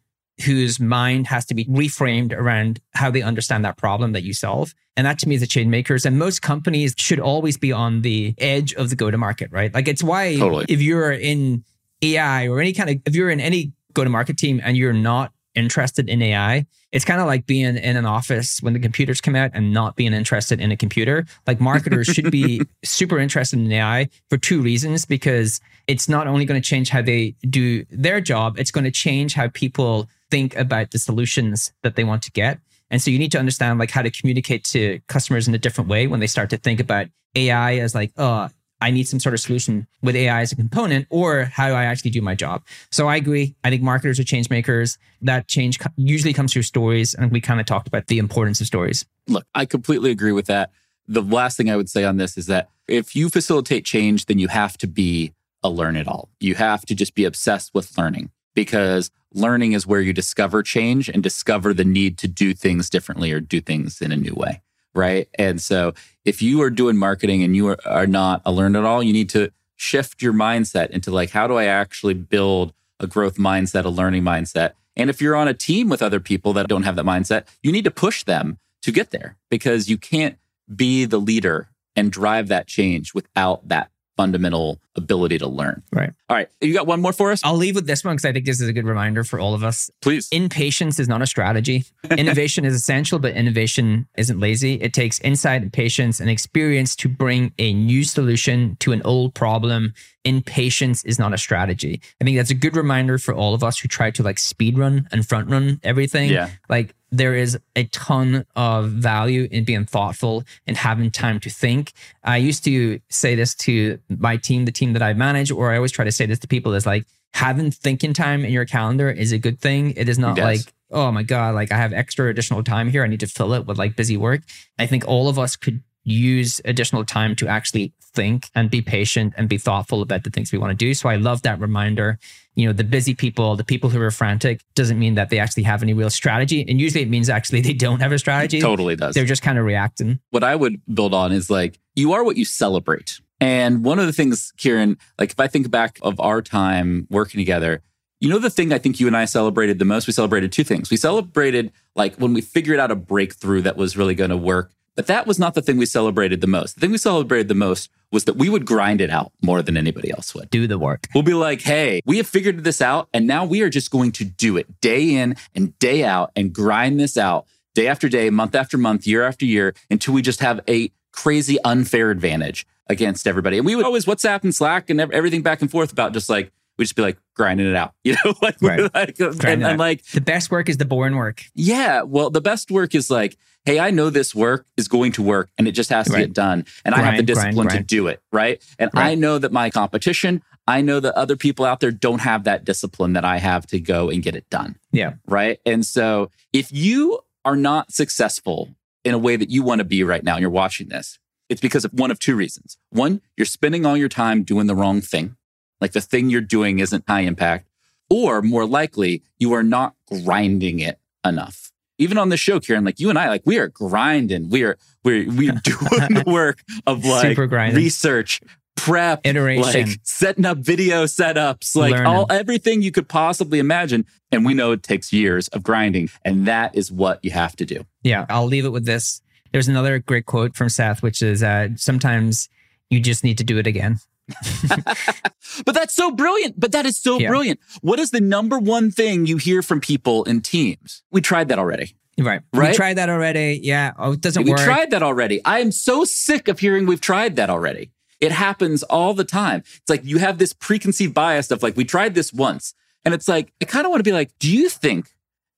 whose 0.45 0.81
mind 0.81 1.27
has 1.29 1.45
to 1.47 1.55
be 1.55 1.65
reframed 1.67 2.33
around 2.33 2.81
how 2.95 3.11
they 3.11 3.23
understand 3.23 3.65
that 3.65 3.77
problem 3.77 4.13
that 4.13 4.25
you 4.25 4.33
solve. 4.33 4.75
And 4.97 5.07
that 5.07 5.19
to 5.21 5.29
me 5.29 5.35
is 5.35 5.41
the 5.41 5.47
chain 5.47 5.71
makers. 5.71 6.07
And 6.07 6.19
most 6.19 6.43
companies 6.43 6.95
should 6.97 7.21
always 7.21 7.57
be 7.57 7.73
on 7.73 8.03
the 8.03 8.35
edge 8.39 8.73
of 8.75 8.91
the 8.91 8.97
go 8.97 9.11
to 9.11 9.19
market, 9.19 9.51
right? 9.53 9.73
Like 9.73 9.87
it's 9.87 10.03
why 10.03 10.37
Totally. 10.37 10.67
if 10.69 10.81
you're 10.81 11.13
in 11.13 11.65
AI 12.05 12.49
or 12.49 12.61
any 12.61 12.73
kind 12.73 12.91
of, 12.91 12.97
if 13.07 13.15
you're 13.15 13.31
in 13.31 13.41
any 13.41 13.73
go 13.95 14.05
to 14.05 14.11
market 14.11 14.37
team 14.37 14.61
and 14.63 14.77
you're 14.77 14.93
not 14.93 15.33
interested 15.55 16.09
in 16.09 16.21
AI, 16.21 16.67
it's 16.93 17.05
kind 17.05 17.21
of 17.21 17.27
like 17.27 17.47
being 17.47 17.77
in 17.77 17.97
an 17.97 18.07
office 18.07 18.61
when 18.61 18.73
the 18.73 18.79
computers 18.79 19.21
come 19.21 19.35
out 19.35 19.51
and 19.55 19.73
not 19.73 19.97
being 19.97 20.13
interested 20.13 20.61
in 20.61 20.71
a 20.71 20.77
computer. 20.77 21.27
Like 21.47 21.61
marketers 21.61 22.07
should 22.07 22.31
be 22.31 22.63
super 22.85 23.19
interested 23.19 23.59
in 23.59 23.71
AI 23.71 24.09
for 24.31 24.37
two 24.37 24.61
reasons 24.61 25.05
because 25.05 25.61
it's 25.87 26.09
not 26.09 26.27
only 26.27 26.45
going 26.45 26.61
to 26.61 26.67
change 26.67 26.89
how 26.91 27.03
they 27.03 27.35
do 27.49 27.85
their 27.91 28.21
job, 28.21 28.59
it's 28.59 28.71
going 28.71 28.85
to 28.85 28.91
change 28.91 29.35
how 29.35 29.49
people 29.49 30.09
think 30.31 30.57
about 30.57 30.91
the 30.91 30.99
solutions 30.99 31.73
that 31.83 31.97
they 31.97 32.05
want 32.05 32.23
to 32.23 32.33
get. 32.33 32.59
And 32.91 33.01
so 33.01 33.11
you 33.11 33.19
need 33.19 33.33
to 33.33 33.39
understand 33.39 33.79
like 33.79 33.91
how 33.91 34.03
to 34.03 34.11
communicate 34.11 34.65
to 34.65 35.01
customers 35.09 35.49
in 35.49 35.55
a 35.55 35.59
different 35.59 35.91
way 35.91 36.07
when 36.07 36.21
they 36.21 36.27
start 36.27 36.51
to 36.51 36.57
think 36.57 36.81
about 36.81 37.07
AI 37.35 37.77
as 37.77 37.95
like, 37.95 38.13
oh, 38.17 38.49
I 38.85 38.91
need 38.91 39.09
some 39.09 39.19
sort 39.19 39.33
of 39.33 39.41
solution 39.41 39.87
with 40.03 40.15
AI 40.15 40.43
as 40.43 40.53
a 40.53 40.57
component, 40.57 41.07
or 41.09 41.45
how 41.45 41.69
do 41.69 41.75
I 41.75 41.85
actually 41.85 42.11
do 42.11 42.21
my 42.21 42.35
job? 42.35 42.63
So 42.91 43.09
I 43.09 43.17
agree. 43.17 43.55
I 43.65 43.71
think 43.71 43.81
marketers 43.81 44.21
are 44.21 44.25
change 44.25 44.51
makers. 44.51 44.99
That 45.23 45.49
change 45.49 45.79
usually 45.97 46.35
comes 46.35 46.53
through 46.53 46.65
stories. 46.65 47.15
And 47.15 47.33
we 47.33 47.41
kind 47.41 47.61
of 47.61 47.65
talked 47.67 47.89
about 47.89 48.09
the 48.09 48.19
importance 48.19 48.61
of 48.61 48.67
stories. 48.67 49.07
Look, 49.27 49.47
I 49.55 49.65
completely 49.65 50.11
agree 50.11 50.33
with 50.33 50.45
that. 50.47 50.71
The 51.09 51.23
last 51.23 51.57
thing 51.57 51.71
I 51.71 51.77
would 51.77 51.89
say 51.89 52.05
on 52.05 52.19
this 52.19 52.37
is 52.37 52.45
that 52.49 52.69
if 52.87 53.17
you 53.17 53.31
facilitate 53.31 53.87
change, 53.87 54.27
then 54.27 54.39
you 54.39 54.49
have 54.49 54.77
to 54.77 54.87
be 54.87 55.33
a 55.63 55.71
learn 55.71 55.97
it 55.97 56.07
all. 56.07 56.29
You 56.39 56.55
have 56.57 56.85
to 56.85 56.95
just 56.95 57.15
be 57.15 57.25
obsessed 57.25 57.73
with 57.73 57.97
learning 57.97 58.33
because 58.55 59.11
learning 59.33 59.73
is 59.73 59.87
where 59.87 60.03
you 60.03 60.13
discover 60.13 60.63
change 60.63 61.09
and 61.09 61.23
discover 61.23 61.73
the 61.73 61.87
need 61.87 62.19
to 62.19 62.29
do 62.29 62.53
things 62.53 62.91
differently 62.91 63.33
or 63.33 63.41
do 63.41 63.63
things 63.63 64.03
in 64.03 64.13
a 64.13 64.17
new 64.17 64.35
way. 64.35 64.61
Right. 64.95 65.29
And 65.35 65.61
so 65.61 65.93
if 66.25 66.41
you 66.41 66.63
are 66.63 66.71
doing 66.71 66.97
marketing 66.97 67.43
and 67.43 67.57
you 67.57 67.69
are, 67.69 67.79
are 67.85 68.07
not 68.07 68.43
a 68.45 68.53
learn 68.53 68.77
at 68.77 68.85
all, 68.85 69.03
you 69.03 69.13
need 69.13 69.29
to 69.31 69.51
shift 69.77 70.23
your 70.23 70.33
mindset 70.33 70.91
into 70.91 71.11
like, 71.11 71.31
how 71.31 71.47
do 71.47 71.57
I 71.57 71.65
actually 71.65 72.15
build 72.15 72.73
a 73.01 73.07
growth 73.07 73.37
mindset, 73.37 73.85
a 73.85 73.89
learning 73.89 74.23
mindset? 74.23 74.73
And 74.97 75.11
if 75.11 75.21
you're 75.21 75.35
on 75.35 75.49
a 75.49 75.55
team 75.55 75.89
with 75.89 76.03
other 76.03 76.21
people 76.21 76.53
that 76.53 76.69
don't 76.69 76.85
have 76.85 76.97
that 76.97 77.05
mindset, 77.05 77.47
you 77.63 77.73
need 77.73 77.85
to 77.85 77.91
push 77.91 78.23
them 78.23 78.59
to 78.83 78.93
get 78.93 79.11
there 79.11 79.37
because 79.51 79.89
you 79.89 79.99
can't 79.99 80.39
be 80.75 81.05
the 81.05 81.19
leader 81.19 81.69
and 81.97 82.13
drive 82.13 82.49
that 82.49 82.67
change 82.67 83.15
without 83.15 83.69
that 83.69 83.91
fundamental 84.17 84.81
ability 84.97 85.39
to 85.39 85.49
learn. 85.49 85.83
Right. 85.93 86.13
All 86.29 86.37
right. 86.37 86.49
You 86.61 86.73
got 86.73 86.87
one 86.87 87.01
more 87.01 87.13
for 87.13 87.33
us? 87.33 87.41
I'll 87.45 87.57
leave 87.57 87.75
with 87.75 87.87
this 87.87 88.05
one 88.05 88.15
because 88.15 88.25
I 88.25 88.33
think 88.33 88.47
this 88.47 88.61
is 88.61 88.69
a 88.69 88.73
good 88.73 88.87
reminder 88.87 89.25
for 89.25 89.41
all 89.41 89.55
of 89.55 89.65
us. 89.65 89.91
Please. 90.03 90.29
Impatience 90.31 90.99
is 90.99 91.09
not 91.09 91.23
a 91.23 91.27
strategy. 91.27 91.85
Innovation 92.17 92.65
is 92.65 92.75
essential, 92.75 93.19
but 93.19 93.35
innovation 93.35 94.07
isn't 94.17 94.39
lazy. 94.39 94.75
It 94.75 94.93
takes 94.93 95.19
insight 95.21 95.63
and 95.63 95.73
patience 95.73 96.21
and 96.21 96.31
experience 96.31 96.95
to 96.97 97.09
bring 97.09 97.53
a 97.59 97.73
new 97.75 98.05
solution 98.05 98.77
to 98.81 98.93
an 98.93 99.03
old 99.03 99.35
problem. 99.35 99.95
Impatience 100.25 101.05
is 101.05 101.19
not 101.19 101.35
a 101.35 101.39
strategy. 101.39 102.01
I 102.21 102.25
think 102.25 102.37
that's 102.37 102.51
a 102.51 102.55
good 102.55 102.77
reminder 102.77 103.19
for 103.19 103.35
all 103.35 103.55
of 103.55 103.65
us 103.65 103.79
who 103.79 103.89
try 103.89 104.11
to 104.13 104.23
like 104.23 104.39
speed 104.39 104.79
run 104.79 105.09
and 105.13 105.27
front 105.27 105.51
run 105.51 105.81
everything. 105.83 106.31
Yeah. 106.31 106.51
Like 106.69 106.95
there 107.17 107.35
is 107.35 107.59
a 107.77 107.85
ton 107.85 108.45
of 108.57 108.91
value 108.91 109.49
in 109.51 109.65
being 109.65 109.85
thoughtful 109.85 110.45
and 110.67 110.77
having 110.77 111.11
time 111.11 111.39
to 111.41 111.51
think. 111.51 111.93
I 112.23 112.39
used 112.39 112.65
to 112.65 113.01
say 113.09 113.35
this 113.35 113.55
to 113.67 113.99
my 114.09 114.37
team, 114.37 114.65
the 114.65 114.73
team 114.73 114.93
that 114.95 115.03
I 115.03 115.13
manage, 115.15 115.51
or 115.51 115.73
I 115.73 115.77
always 115.77 115.93
try 115.93 116.05
to 116.05 116.13
say 116.13 116.27
this 116.27 116.39
to 116.41 116.49
people 116.49 116.75
is 116.75 116.87
like 116.87 117.05
having 117.35 117.71
thinking 117.71 118.13
time 118.15 118.45
in 118.45 118.53
your 118.53 118.65
calendar 118.65 119.11
is 119.11 119.33
a 119.33 119.39
good 119.39 119.61
thing. 119.61 119.93
It 119.97 120.09
is 120.09 120.19
not 120.19 120.37
Yes. 120.37 120.45
like, 120.45 120.73
oh 120.91 121.11
my 121.13 121.23
God, 121.23 121.55
like 121.55 121.73
I 121.73 121.77
have 121.77 121.93
extra 121.93 122.29
additional 122.29 122.63
time 122.63 122.89
here. 122.91 123.05
I 123.05 123.07
need 123.09 123.21
to 123.21 123.27
fill 123.27 123.53
it 123.55 123.67
with 123.67 123.79
like 123.79 123.97
busy 123.97 124.17
work. 124.17 124.43
I 124.79 124.87
think 124.87 125.07
all 125.07 125.29
of 125.29 125.39
us 125.39 125.57
could 125.57 125.83
use 126.05 126.61
additional 126.65 127.05
time 127.05 127.35
to 127.37 127.49
actually 127.49 127.93
think 128.01 128.51
and 128.55 128.71
be 128.71 128.81
patient 128.81 129.35
and 129.37 129.49
be 129.49 129.59
thoughtful 129.59 130.03
about 130.03 130.23
the 130.23 130.31
things 130.31 130.53
we 130.53 130.59
want 130.59 130.71
to 130.71 130.77
do. 130.77 130.95
So 130.95 131.09
I 131.09 131.17
love 131.17 131.43
that 131.43 131.59
reminder. 131.59 132.19
You 132.55 132.67
know, 132.67 132.73
the 132.73 132.85
busy 132.85 133.15
people, 133.15 133.57
the 133.57 133.65
people 133.65 133.91
who 133.91 134.01
are 134.01 134.11
frantic, 134.13 134.61
doesn't 134.77 134.99
mean 134.99 135.17
that 135.17 135.31
they 135.31 135.41
actually 135.41 135.65
have 135.65 135.83
any 135.83 135.95
real 135.95 136.11
strategy. 136.11 136.65
And 136.69 136.81
usually 136.81 137.03
it 137.03 137.11
means 137.11 137.29
actually 137.29 137.63
they 137.63 137.73
don't 137.73 138.01
have 138.01 138.13
a 138.13 138.19
strategy. 138.19 138.61
Totally 138.61 138.95
does. 138.95 139.15
They're 139.15 139.25
just 139.25 139.43
kind 139.43 139.59
of 139.59 139.65
reacting. 139.65 140.21
what 140.31 140.45
I 140.45 140.55
would 140.55 140.81
build 140.95 141.13
on 141.15 141.33
is 141.33 141.51
like, 141.51 141.81
you 141.97 142.13
are 142.13 142.23
what 142.23 142.37
you 142.37 142.45
celebrate. 142.45 143.21
And 143.41 143.85
one 143.85 143.99
of 143.99 144.07
the 144.07 144.13
things, 144.13 144.53
Kieran, 144.57 144.97
like 145.19 145.33
if 145.33 145.41
I 145.41 145.49
think 145.49 145.71
back 145.71 145.99
of 146.03 146.21
our 146.21 146.41
time 146.41 147.09
working 147.11 147.39
together, 147.39 147.83
You 148.21 148.31
know, 148.31 148.39
the 148.39 148.49
thing 148.49 148.73
I 148.73 148.79
think 148.79 149.01
you 149.01 149.07
and 149.07 149.17
I 149.17 149.27
celebrated 149.27 149.79
the 149.79 149.85
most? 149.85 150.07
We 150.07 150.13
celebrated 150.13 150.51
two 150.51 150.65
things. 150.65 150.89
We 150.91 150.97
celebrated 150.97 151.73
like 151.95 152.15
when 152.17 152.33
we 152.33 152.41
figured 152.41 152.79
out 152.79 152.91
a 152.91 152.97
breakthrough 152.97 153.61
that 153.63 153.77
was 153.77 153.97
really 153.99 154.15
going 154.15 154.31
to 154.31 154.37
work. 154.37 154.71
But 154.97 155.07
that 155.09 155.27
was 155.27 155.39
not 155.39 155.55
the 155.55 155.63
thing 155.63 155.77
we 155.77 155.87
celebrated 155.87 156.41
the 156.41 156.47
most. 156.47 156.75
The 156.75 156.81
thing 156.83 156.93
we 156.93 156.99
celebrated 156.99 157.49
the 157.49 157.55
most 157.55 157.91
was 158.13 158.25
that 158.27 158.37
we 158.37 158.49
would 158.49 158.65
grind 158.65 159.01
it 159.01 159.11
out 159.11 159.33
more 159.43 159.61
than 159.61 159.77
anybody 159.77 160.11
else 160.13 160.35
would. 160.35 160.49
Do 160.51 160.67
the 160.69 160.79
work. 160.79 161.09
We'll 161.15 161.25
be 161.25 161.35
like, 161.35 161.63
hey, 161.63 162.01
we 162.07 162.19
have 162.19 162.29
figured 162.29 162.63
this 162.63 162.81
out. 162.81 163.09
And 163.13 163.27
now 163.27 163.45
we 163.45 163.63
are 163.63 163.69
just 163.71 163.91
going 163.91 164.13
to 164.13 164.25
do 164.25 164.57
it 164.57 164.81
day 164.81 165.15
in 165.17 165.35
and 165.55 165.77
day 165.81 166.05
out 166.05 166.31
and 166.37 166.53
grind 166.53 167.01
this 167.01 167.17
out 167.19 167.47
day 167.75 167.89
after 167.89 168.09
day, 168.09 168.31
month 168.31 168.55
after 168.55 168.79
month, 168.79 169.05
year 169.05 169.25
after 169.25 169.45
year 169.45 169.75
until 169.91 170.15
we 170.15 170.23
just 170.23 170.39
have 170.39 170.61
a 170.69 170.93
crazy 171.11 171.59
unfair 171.65 172.11
advantage 172.13 172.65
against 172.89 173.27
everybody. 173.27 173.57
And 173.57 173.67
we 173.67 173.75
would 173.75 173.85
always 173.85 174.05
WhatsApp 174.05 174.45
and 174.45 174.55
Slack 174.55 174.91
and 174.91 175.01
everything 175.01 175.43
back 175.43 175.61
and 175.61 175.69
forth 175.71 175.91
about 175.91 176.13
just 176.13 176.29
like, 176.29 176.53
we 176.79 176.85
just 176.85 176.95
be 176.95 177.03
like 177.03 177.19
grinding 177.35 177.67
it 177.69 177.75
out, 177.75 177.95
you 178.05 178.15
know, 178.25 178.35
like, 178.43 178.57
Right. 178.61 178.93
like 178.95 179.19
and, 179.19 179.65
and 179.65 179.79
like, 179.79 180.05
The 180.07 180.21
best 180.21 180.51
work 180.53 180.69
is 180.69 180.77
the 180.77 180.85
boring 180.85 181.17
work. 181.17 181.43
yeah, 181.55 182.03
well, 182.03 182.31
the 182.31 182.41
best 182.41 182.71
work 182.71 182.95
is 182.95 183.11
like, 183.11 183.37
hey, 183.65 183.79
I 183.81 183.91
know 183.91 184.11
this 184.11 184.35
work 184.35 184.67
is 184.77 184.89
going 184.89 185.13
to 185.13 185.23
work 185.23 185.51
and 185.57 185.67
it 185.67 185.73
just 185.73 185.91
has 185.91 186.07
to 186.07 186.13
Right. 186.13 186.21
get 186.27 186.33
done. 186.35 186.67
And 186.85 186.95
I 186.95 186.99
have 187.01 187.17
the 187.17 187.23
Grind, 187.23 187.55
grind, 187.55 187.57
discipline 187.57 187.69
to 187.69 187.83
do 187.83 188.07
it. 188.09 188.21
Right. 188.33 188.63
And 188.79 188.91
I 188.95 189.15
know 189.15 189.39
that 189.39 189.53
my 189.53 189.71
competition, 189.71 190.43
I 190.67 190.81
know 190.83 191.01
that 191.01 191.15
other 191.15 191.37
people 191.37 191.65
out 191.65 191.81
there 191.81 191.91
don't 191.91 192.21
have 192.21 192.45
that 192.45 192.65
discipline 192.65 193.15
that 193.15 193.25
I 193.25 193.39
have 193.39 193.67
to 193.69 193.81
go 193.81 194.11
and 194.11 194.23
get 194.23 194.35
it 194.37 194.49
done. 194.51 194.77
Yeah. 194.93 195.15
Right. 195.27 195.61
And 195.65 195.85
so 195.85 196.31
if 196.53 196.71
you 196.73 197.21
are 197.45 197.57
not 197.57 197.93
successful 197.93 198.75
in 199.05 199.15
a 199.15 199.19
way 199.19 199.37
that 199.37 199.51
you 199.51 199.63
want 199.63 199.81
to 199.81 199.85
be 199.85 200.03
right 200.05 200.23
now 200.25 200.35
and 200.35 200.41
you're 200.41 200.51
watching 200.51 200.89
this, 200.89 201.19
it's 201.49 201.61
because 201.61 201.85
of 201.85 201.93
one 201.93 202.11
of 202.11 202.19
two 202.19 202.37
reasons. 202.37 202.79
One, 202.91 203.21
you're 203.37 203.45
spending 203.45 203.85
all 203.85 203.97
your 203.97 204.09
time 204.09 204.43
doing 204.45 204.67
the 204.67 204.75
wrong 204.75 205.01
thing. 205.01 205.37
Like 205.81 205.93
the 205.93 206.01
thing 206.01 206.31
you're 206.31 206.41
doing 206.41 206.79
isn't 206.79 207.05
high 207.07 207.21
impact. 207.21 207.69
Or 208.11 208.41
more 208.43 208.67
likely, 208.67 209.23
you 209.39 209.53
are 209.55 209.63
not 209.63 209.95
grinding 210.11 210.79
it 210.81 210.99
enough. 211.25 211.73
Even 211.99 212.19
on 212.19 212.29
the 212.29 212.37
show, 212.37 212.59
Kieran, 212.61 212.85
like 212.85 212.99
you 212.99 213.09
and 213.09 213.19
I, 213.19 213.29
like 213.29 213.43
we 213.45 213.59
are 213.59 213.69
grinding. 213.69 214.51
We 214.51 214.65
are 214.65 214.77
we're 215.05 215.27
we're 215.29 215.53
doing 215.63 216.15
the 216.15 216.25
work 216.27 216.63
of 216.87 217.05
like 217.05 217.37
research, 217.39 218.41
prep, 218.77 219.21
Iteration. 219.25 219.89
like 219.91 219.99
setting 220.03 220.45
up 220.45 220.59
video 220.59 221.05
setups, 221.05 221.77
like 221.77 221.93
Learning. 221.93 222.07
all 222.07 222.27
everything 222.31 222.83
you 222.83 222.91
could 222.91 223.09
possibly 223.09 223.59
imagine. 223.59 224.07
And 224.33 224.45
we 224.45 224.55
know 224.55 224.73
it 224.73 224.83
takes 224.83 225.13
years 225.13 225.47
of 225.49 225.63
grinding, 225.63 226.11
and 226.25 226.47
that 226.47 226.75
is 226.77 226.91
what 226.91 227.21
you 227.25 227.31
have 227.31 227.55
to 227.57 227.65
do. 227.65 227.87
Yeah. 228.03 228.27
I'll 228.29 228.47
leave 228.47 228.65
it 228.65 228.71
with 228.71 228.85
this. 228.85 229.21
There's 229.53 229.69
another 229.69 230.01
great 230.01 230.27
quote 230.27 230.57
from 230.57 230.69
Seth, 230.69 231.01
which 231.03 231.23
is 231.23 231.43
uh, 231.43 231.69
sometimes 231.77 232.49
you 232.91 232.99
just 232.99 233.23
need 233.23 233.39
to 233.39 233.45
do 233.45 233.59
it 233.59 233.69
again. 233.69 233.99
But 235.65 235.75
that's 235.75 235.95
so 235.95 236.11
brilliant. 236.11 236.59
But 236.59 236.73
that 236.73 236.85
is 236.87 236.99
so 236.99 237.19
Yeah. 237.21 237.29
brilliant. 237.29 237.61
What 237.81 237.99
is 238.01 238.11
the 238.11 238.21
number 238.21 238.59
one 238.59 238.91
thing 238.91 239.27
you 239.27 239.37
hear 239.37 239.63
from 239.63 239.81
people 239.81 240.25
in 240.25 240.41
teams? 240.41 241.03
We 241.13 241.21
tried 241.21 241.49
that 241.49 241.59
already. 241.59 241.95
Right. 242.19 242.41
Right? 242.53 242.71
We 242.71 242.75
tried 242.77 242.95
that 242.99 243.09
already. 243.09 243.61
Yeah. 243.63 243.93
Oh, 243.99 244.13
it 244.13 244.21
doesn't 244.21 244.45
we 244.45 244.51
work. 244.51 244.61
tried 244.61 244.91
that 244.91 245.03
already. 245.03 245.45
I 245.45 245.61
am 245.61 245.71
so 245.73 246.05
sick 246.05 246.49
of 246.49 246.59
hearing 246.59 246.87
we've 246.87 247.01
tried 247.01 247.37
that 247.37 247.51
already. 247.51 247.91
It 248.21 248.33
happens 248.33 248.83
all 248.85 249.15
the 249.15 249.25
time. 249.25 249.61
It's 249.61 249.89
like 249.91 250.05
you 250.05 250.19
have 250.19 250.39
this 250.39 250.53
preconceived 250.53 251.15
bias 251.15 251.51
of 251.51 251.63
like, 251.63 251.77
we 251.77 251.85
tried 251.85 252.15
this 252.15 252.33
once. 252.33 252.75
And 253.05 253.13
it's 253.15 253.29
like, 253.29 253.53
I 253.61 253.65
kind 253.67 253.85
of 253.85 253.91
want 253.91 254.01
to 254.01 254.09
be 254.09 254.13
like, 254.13 254.31
do 254.39 254.51
you 254.51 254.69
think 254.69 255.11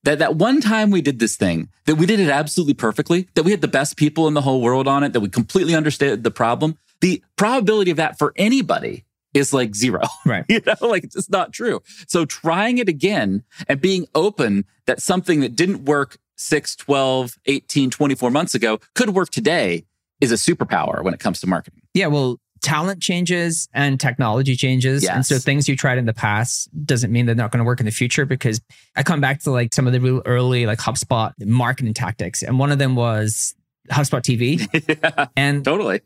that 0.02 0.18
that 0.18 0.36
one 0.36 0.60
time 0.60 0.90
we 0.90 1.00
did 1.00 1.18
this 1.20 1.36
thing, 1.36 1.68
that 1.84 1.94
we 1.96 2.06
did 2.06 2.20
it 2.20 2.28
absolutely 2.28 2.74
perfectly, 2.74 3.28
that 3.34 3.44
we 3.44 3.50
had 3.50 3.60
the 3.60 3.68
best 3.68 3.96
people 3.96 4.26
in 4.28 4.34
the 4.34 4.42
whole 4.42 4.60
world 4.60 4.88
on 4.88 5.04
it, 5.04 5.12
that 5.12 5.20
we 5.20 5.28
completely 5.28 5.74
understood 5.74 6.22
the 6.24 6.30
problem? 6.30 6.76
The 7.00 7.22
probability 7.36 7.90
of 7.90 7.96
that 7.98 8.18
for 8.18 8.32
anybody 8.36 9.04
is 9.34 9.52
like 9.52 9.74
zero. 9.74 10.02
Right. 10.26 10.44
you 10.48 10.60
know, 10.66 10.74
like 10.88 11.04
it's 11.04 11.14
just 11.14 11.30
not 11.30 11.52
true. 11.52 11.82
So 12.08 12.24
trying 12.24 12.78
it 12.78 12.88
again 12.88 13.44
and 13.68 13.80
being 13.80 14.06
open 14.14 14.64
that 14.86 15.00
something 15.00 15.40
that 15.40 15.54
didn't 15.54 15.84
work 15.84 16.18
6, 16.36 16.76
12, 16.76 17.34
18, 17.46 17.90
24 17.90 18.30
months 18.30 18.54
ago 18.54 18.80
could 18.94 19.10
work 19.10 19.30
today 19.30 19.84
is 20.20 20.32
a 20.32 20.34
superpower 20.34 21.02
when 21.04 21.14
it 21.14 21.20
comes 21.20 21.40
to 21.40 21.46
marketing. 21.46 21.82
Yeah. 21.94 22.08
Well, 22.08 22.40
talent 22.62 23.00
changes 23.00 23.68
and 23.72 24.00
technology 24.00 24.56
changes. 24.56 25.06
And 25.06 25.24
so 25.24 25.38
things 25.38 25.68
you 25.68 25.76
tried 25.76 25.98
in 25.98 26.06
the 26.06 26.14
past 26.14 26.68
doesn't 26.84 27.12
mean 27.12 27.26
they're 27.26 27.34
not 27.34 27.52
going 27.52 27.58
to 27.58 27.64
work 27.64 27.80
in 27.80 27.86
the 27.86 27.92
future 27.92 28.24
because 28.26 28.60
I 28.96 29.02
come 29.02 29.20
back 29.20 29.40
to 29.42 29.50
like 29.50 29.72
some 29.74 29.86
of 29.86 29.92
the 29.92 30.00
real 30.00 30.22
early 30.24 30.66
like 30.66 30.78
HubSpot 30.78 31.32
marketing 31.44 31.94
tactics. 31.94 32.42
And 32.42 32.58
one 32.58 32.72
of 32.72 32.78
them 32.78 32.96
was 32.96 33.54
HubSpot 33.90 34.22
TV. 34.22 34.66
yeah, 35.16 35.26
And 35.36 35.64
totally. 35.64 36.00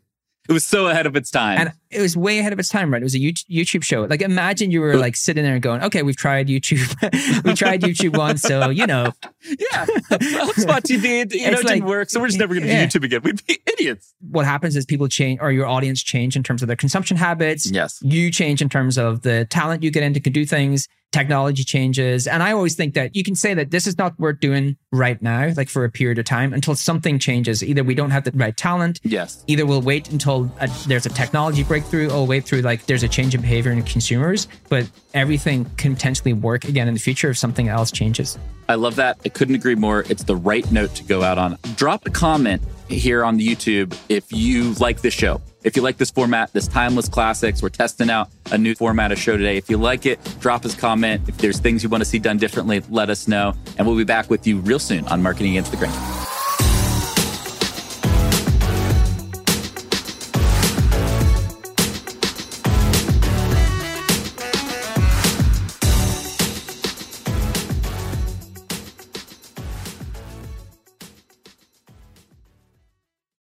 It 0.49 0.53
was 0.53 0.65
so 0.65 0.87
ahead 0.87 1.05
of 1.05 1.15
its 1.15 1.29
time. 1.29 1.59
and 1.59 1.71
it 1.91 2.01
was 2.01 2.17
way 2.17 2.39
ahead 2.39 2.51
of 2.51 2.59
its 2.59 2.67
time, 2.69 2.91
right? 2.91 3.01
It 3.01 3.05
was 3.05 3.13
a 3.15 3.19
YouTube 3.19 3.83
show. 3.83 4.01
Like 4.03 4.21
imagine 4.21 4.71
you 4.71 4.81
were 4.81 4.95
like 4.97 5.15
sitting 5.15 5.43
there 5.43 5.53
and 5.53 5.61
going, 5.61 5.83
okay, 5.83 6.01
we've 6.03 6.15
tried 6.17 6.47
YouTube. 6.47 7.43
we 7.45 7.53
tried 7.53 7.81
YouTube 7.81 8.17
once. 8.17 8.41
So, 8.41 8.69
you 8.69 8.87
know, 8.87 9.13
yeah, 9.43 9.85
HubSpot 9.85 10.81
TV, 10.81 11.31
you 11.33 11.51
know, 11.51 11.57
it 11.59 11.63
like- 11.63 11.67
didn't 11.75 11.85
work. 11.85 12.09
So 12.09 12.19
we're 12.19 12.27
just 12.27 12.39
never 12.39 12.53
going 12.53 12.65
to 12.65 12.69
Yeah. 12.73 12.85
do 12.87 12.99
YouTube 12.99 13.03
again. 13.05 13.21
We'd 13.23 13.45
be 13.45 13.59
idiots. 13.71 14.13
what 14.29 14.45
happens 14.45 14.75
is 14.75 14.85
people 14.85 15.07
change 15.07 15.39
or 15.41 15.51
your 15.51 15.67
audience 15.67 16.01
change 16.01 16.35
in 16.35 16.43
terms 16.43 16.61
of 16.61 16.67
their 16.67 16.75
consumption 16.77 17.17
habits. 17.17 17.69
Yes. 17.69 17.99
You 18.01 18.31
change 18.31 18.61
in 18.61 18.69
terms 18.69 18.97
of 18.97 19.21
the 19.21 19.45
talent 19.45 19.83
you 19.83 19.91
get 19.91 20.03
into 20.03 20.19
can 20.19 20.33
do 20.33 20.45
things. 20.45 20.87
Technology 21.11 21.65
changes. 21.65 22.25
And 22.25 22.41
I 22.41 22.53
always 22.53 22.75
think 22.75 22.93
that 22.93 23.15
you 23.17 23.23
can 23.23 23.35
say 23.35 23.53
that 23.53 23.69
this 23.69 23.85
is 23.85 23.97
not 23.97 24.17
worth 24.17 24.39
doing 24.39 24.77
right 24.93 25.21
now, 25.21 25.51
like 25.57 25.67
for 25.67 25.83
a 25.83 25.89
period 25.91 26.17
of 26.19 26.25
time 26.25 26.53
until 26.53 26.73
something 26.73 27.19
changes. 27.19 27.61
Either 27.61 27.83
we 27.83 27.93
don't 27.95 28.11
have 28.11 28.23
the 28.23 28.31
right 28.31 28.55
talent, 28.55 29.01
Yes. 29.03 29.43
either 29.47 29.65
we'll 29.65 29.81
wait 29.81 30.09
until 30.09 30.49
a, 30.61 30.69
there's 30.87 31.05
a 31.05 31.09
technology 31.09 31.63
breakthrough 31.63 32.09
or 32.09 32.25
wait 32.25 32.45
through 32.45 32.61
like 32.61 32.85
there's 32.85 33.03
a 33.03 33.09
change 33.09 33.35
in 33.35 33.41
behavior 33.41 33.73
in 33.73 33.83
consumers. 33.83 34.47
But 34.69 34.89
everything 35.13 35.65
can 35.75 35.95
potentially 35.95 36.31
work 36.31 36.63
again 36.63 36.87
in 36.87 36.93
the 36.93 36.99
future 36.99 37.29
if 37.31 37.37
something 37.37 37.67
else 37.67 37.91
changes. 37.91 38.37
I 38.69 38.75
love 38.75 38.95
that. 38.95 39.19
I 39.25 39.29
couldn't 39.29 39.55
agree 39.55 39.75
more. 39.75 40.05
It's 40.07 40.23
the 40.23 40.37
right 40.37 40.69
note 40.71 40.95
to 40.95 41.03
go 41.03 41.23
out 41.23 41.37
on. 41.37 41.57
Drop 41.75 42.05
a 42.05 42.09
comment 42.09 42.61
here 42.87 43.25
on 43.25 43.35
the 43.35 43.45
YouTube 43.45 43.97
if 44.07 44.31
you 44.31 44.73
like 44.75 45.01
this 45.01 45.13
show. 45.13 45.41
If 45.63 45.75
you 45.75 45.83
like 45.83 45.97
this 45.97 46.09
format, 46.09 46.51
this 46.53 46.67
timeless 46.67 47.07
classics, 47.07 47.61
we're 47.61 47.69
testing 47.69 48.09
out 48.09 48.29
a 48.51 48.57
new 48.57 48.73
format 48.73 49.11
of 49.11 49.19
show 49.19 49.37
today. 49.37 49.57
If 49.57 49.69
you 49.69 49.77
like 49.77 50.05
it, 50.05 50.19
drop 50.39 50.65
us 50.65 50.73
a 50.75 50.77
comment. 50.77 51.29
If 51.29 51.37
there's 51.37 51.59
things 51.59 51.83
you 51.83 51.89
want 51.89 52.01
to 52.01 52.09
see 52.09 52.19
done 52.19 52.37
differently, 52.37 52.81
let 52.89 53.09
us 53.09 53.27
know. 53.27 53.53
And 53.77 53.85
we'll 53.85 53.97
be 53.97 54.03
back 54.03 54.29
with 54.29 54.47
you 54.47 54.59
real 54.59 54.79
soon 54.79 55.07
on 55.07 55.21
Marketing 55.21 55.51
Against 55.51 55.71
the 55.71 55.77
Grain. 55.77 56.30